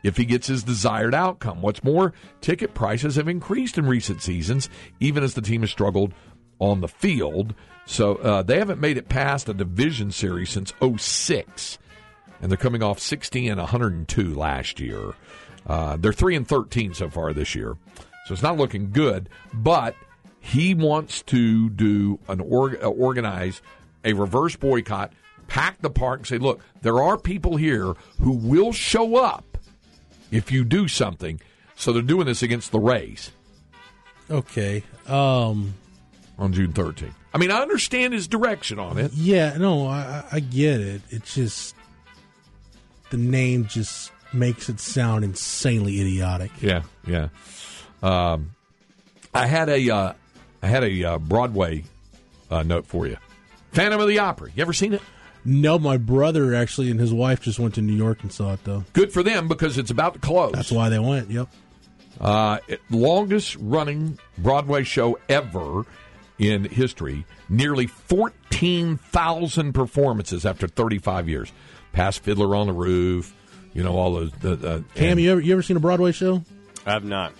[0.04, 1.62] if he gets his desired outcome.
[1.62, 4.70] What's more, ticket prices have increased in recent seasons,
[5.00, 6.14] even as the team has struggled
[6.60, 7.54] on the field.
[7.86, 11.78] So uh, they haven't made it past a division series since 06.
[12.42, 15.14] and they're coming off 60 and 102 last year.
[15.66, 17.78] Uh, they're 3 and 13 so far this year.
[18.26, 19.96] So it's not looking good, but
[20.40, 23.62] he wants to do an org- uh, organize
[24.04, 25.12] a reverse boycott,
[25.48, 29.46] pack the park, and say, look, there are people here who will show up
[30.32, 31.40] if you do something.
[31.76, 33.32] So they're doing this against the Rays
[34.30, 34.84] Okay.
[35.08, 35.74] Um.
[36.38, 37.14] on June 13th.
[37.34, 39.14] I mean, I understand his direction on it.
[39.14, 39.58] Yeah.
[39.58, 41.02] No, I, I- get it.
[41.10, 41.76] It's just
[43.10, 46.52] the name just makes it sound insanely idiotic.
[46.62, 47.30] Yeah, yeah.
[48.04, 48.52] Um,
[49.34, 50.14] I had a uh,
[50.62, 51.84] I had a uh, Broadway
[52.52, 53.18] uh, note for you.
[53.72, 54.50] Phantom of the Opera.
[54.56, 55.02] You ever seen it?
[55.50, 58.64] No, my brother actually and his wife just went to New York and saw it
[58.66, 58.84] though.
[58.92, 60.52] Good for them because it's about to close.
[60.52, 61.32] That's why they went.
[61.32, 61.48] Yep.
[62.20, 62.58] Uh,
[62.90, 65.86] longest running Broadway show ever
[66.38, 67.26] in history.
[67.48, 71.52] Nearly 14,000 performances after 35 years.
[71.94, 73.34] Past Fiddler on the Roof,
[73.74, 74.32] you know, all those.
[74.34, 76.44] The, the, Cam, and- you ever you ever seen a Broadway show?
[76.86, 77.32] I have not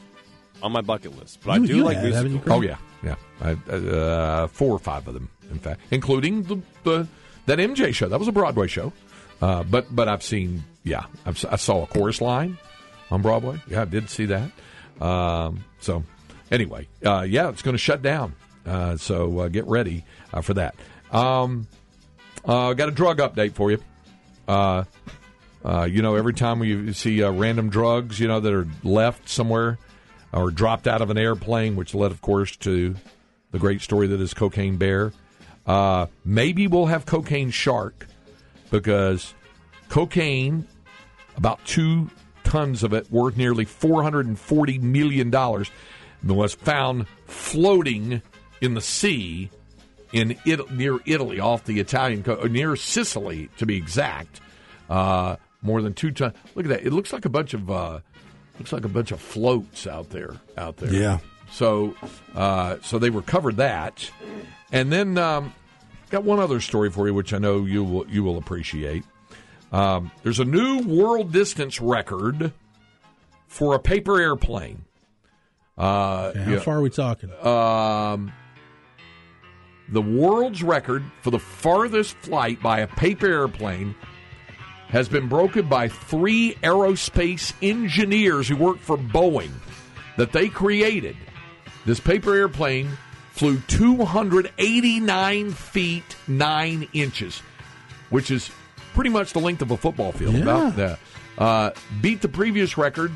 [0.64, 2.44] on my bucket list, but You- I do you like have, musicals.
[2.56, 3.16] Oh yeah, yeah.
[3.42, 7.08] I, uh, four or five of them, in fact, including the, the
[7.48, 8.08] that MJ show.
[8.08, 8.94] That was a Broadway show,
[9.42, 10.64] uh, but but I've seen.
[10.84, 12.58] Yeah, I've, I saw a chorus line
[13.12, 13.62] on Broadway.
[13.68, 14.52] Yeah, I did see that.
[15.02, 16.04] Um, so
[16.52, 18.36] anyway, uh, yeah, it's going to shut down.
[18.66, 20.76] Uh, so uh, get ready uh, for that.
[21.12, 21.68] Um,
[22.46, 23.80] uh, got a drug update for you.
[24.48, 29.78] You know, every time we see random drugs, you know, that are left somewhere
[30.34, 32.96] or dropped out of an airplane, which led, of course, to
[33.52, 35.12] the great story that is Cocaine Bear.
[35.68, 38.08] Uh, maybe we'll have Cocaine Shark
[38.72, 39.34] because
[39.90, 40.68] cocaine,
[41.36, 42.10] about two
[42.44, 45.66] tons of it, worth nearly $440 million,
[46.24, 48.22] was found floating
[48.62, 49.50] in the sea
[50.14, 54.40] in it, near Italy, off the Italian coast, near Sicily to be exact.
[54.90, 56.34] Uh, more than two tons.
[56.56, 56.86] Look at that!
[56.86, 58.00] It looks like a bunch of uh,
[58.58, 60.34] looks like a bunch of floats out there.
[60.58, 60.94] Out there.
[60.94, 61.20] Yeah.
[61.52, 61.96] So,
[62.36, 64.10] uh, so they recovered that,
[64.72, 65.54] and then um,
[66.10, 69.04] got one other story for you, which I know you will you will appreciate.
[69.72, 72.54] Um, there's a new world distance record
[73.48, 74.84] for a paper airplane.
[75.78, 76.60] Uh, Okay, how yeah.
[76.60, 77.32] far are we talking?
[77.46, 78.32] Um,
[79.90, 83.96] the world's record for the farthest flight by a paper airplane
[84.90, 89.52] has been broken by three aerospace engineers who work for Boeing
[90.18, 91.16] that they created.
[91.86, 92.90] This paper airplane
[93.38, 97.40] flew 289 feet 9 inches,
[98.10, 98.50] which is
[98.94, 100.36] pretty much the length of a football field.
[100.36, 100.42] Yeah.
[100.42, 101.00] About that.
[101.38, 101.72] Uh,
[102.02, 103.12] beat the previous record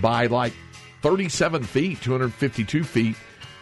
[0.00, 0.52] by like
[1.02, 3.16] 37 feet, 252 feet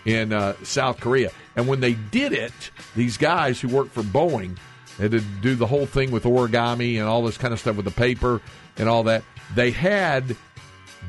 [0.05, 1.31] in uh, South Korea.
[1.57, 2.53] And when they did it,
[2.95, 4.59] these guys who worked for Boeing
[4.99, 7.85] had to do the whole thing with origami and all this kind of stuff with
[7.85, 8.41] the paper
[8.77, 9.25] and all that.
[9.55, 10.37] They had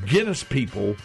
[0.04, 0.96] Guinness people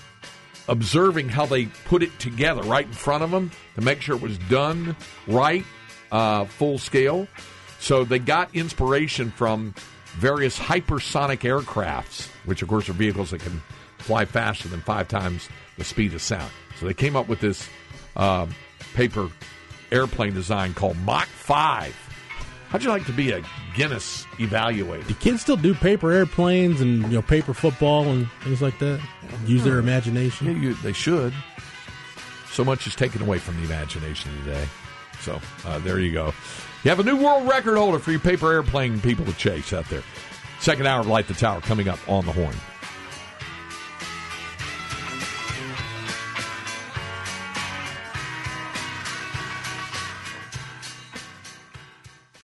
[0.72, 4.22] observing how they put it together right in front of them to make sure it
[4.22, 4.96] was done
[5.28, 5.66] right,
[6.14, 7.28] uh, full scale.
[7.80, 9.76] So they got inspiration from
[10.14, 13.62] various hypersonic aircrafts, which of course are vehicles that can
[13.98, 16.52] fly faster than five times the speed of sound.
[16.80, 17.68] So they came up with this
[18.16, 18.56] um,
[18.94, 19.30] paper
[19.92, 22.11] airplane design called Mach 5.
[22.72, 23.44] How'd you like to be a
[23.76, 25.06] Guinness evaluator?
[25.08, 29.02] Do kids still do paper airplanes and you know paper football and things like that?
[29.46, 30.62] Use their Yeah, imagination.
[30.62, 31.34] you, they should.
[32.50, 34.68] So much is taken away from the imagination today.
[35.20, 36.34] So uh, there you go.
[36.84, 39.86] You have a new world record holder for your paper airplane people to chase out
[39.90, 40.04] there.
[40.60, 42.56] Second hour of Light the Tower coming up on the horn.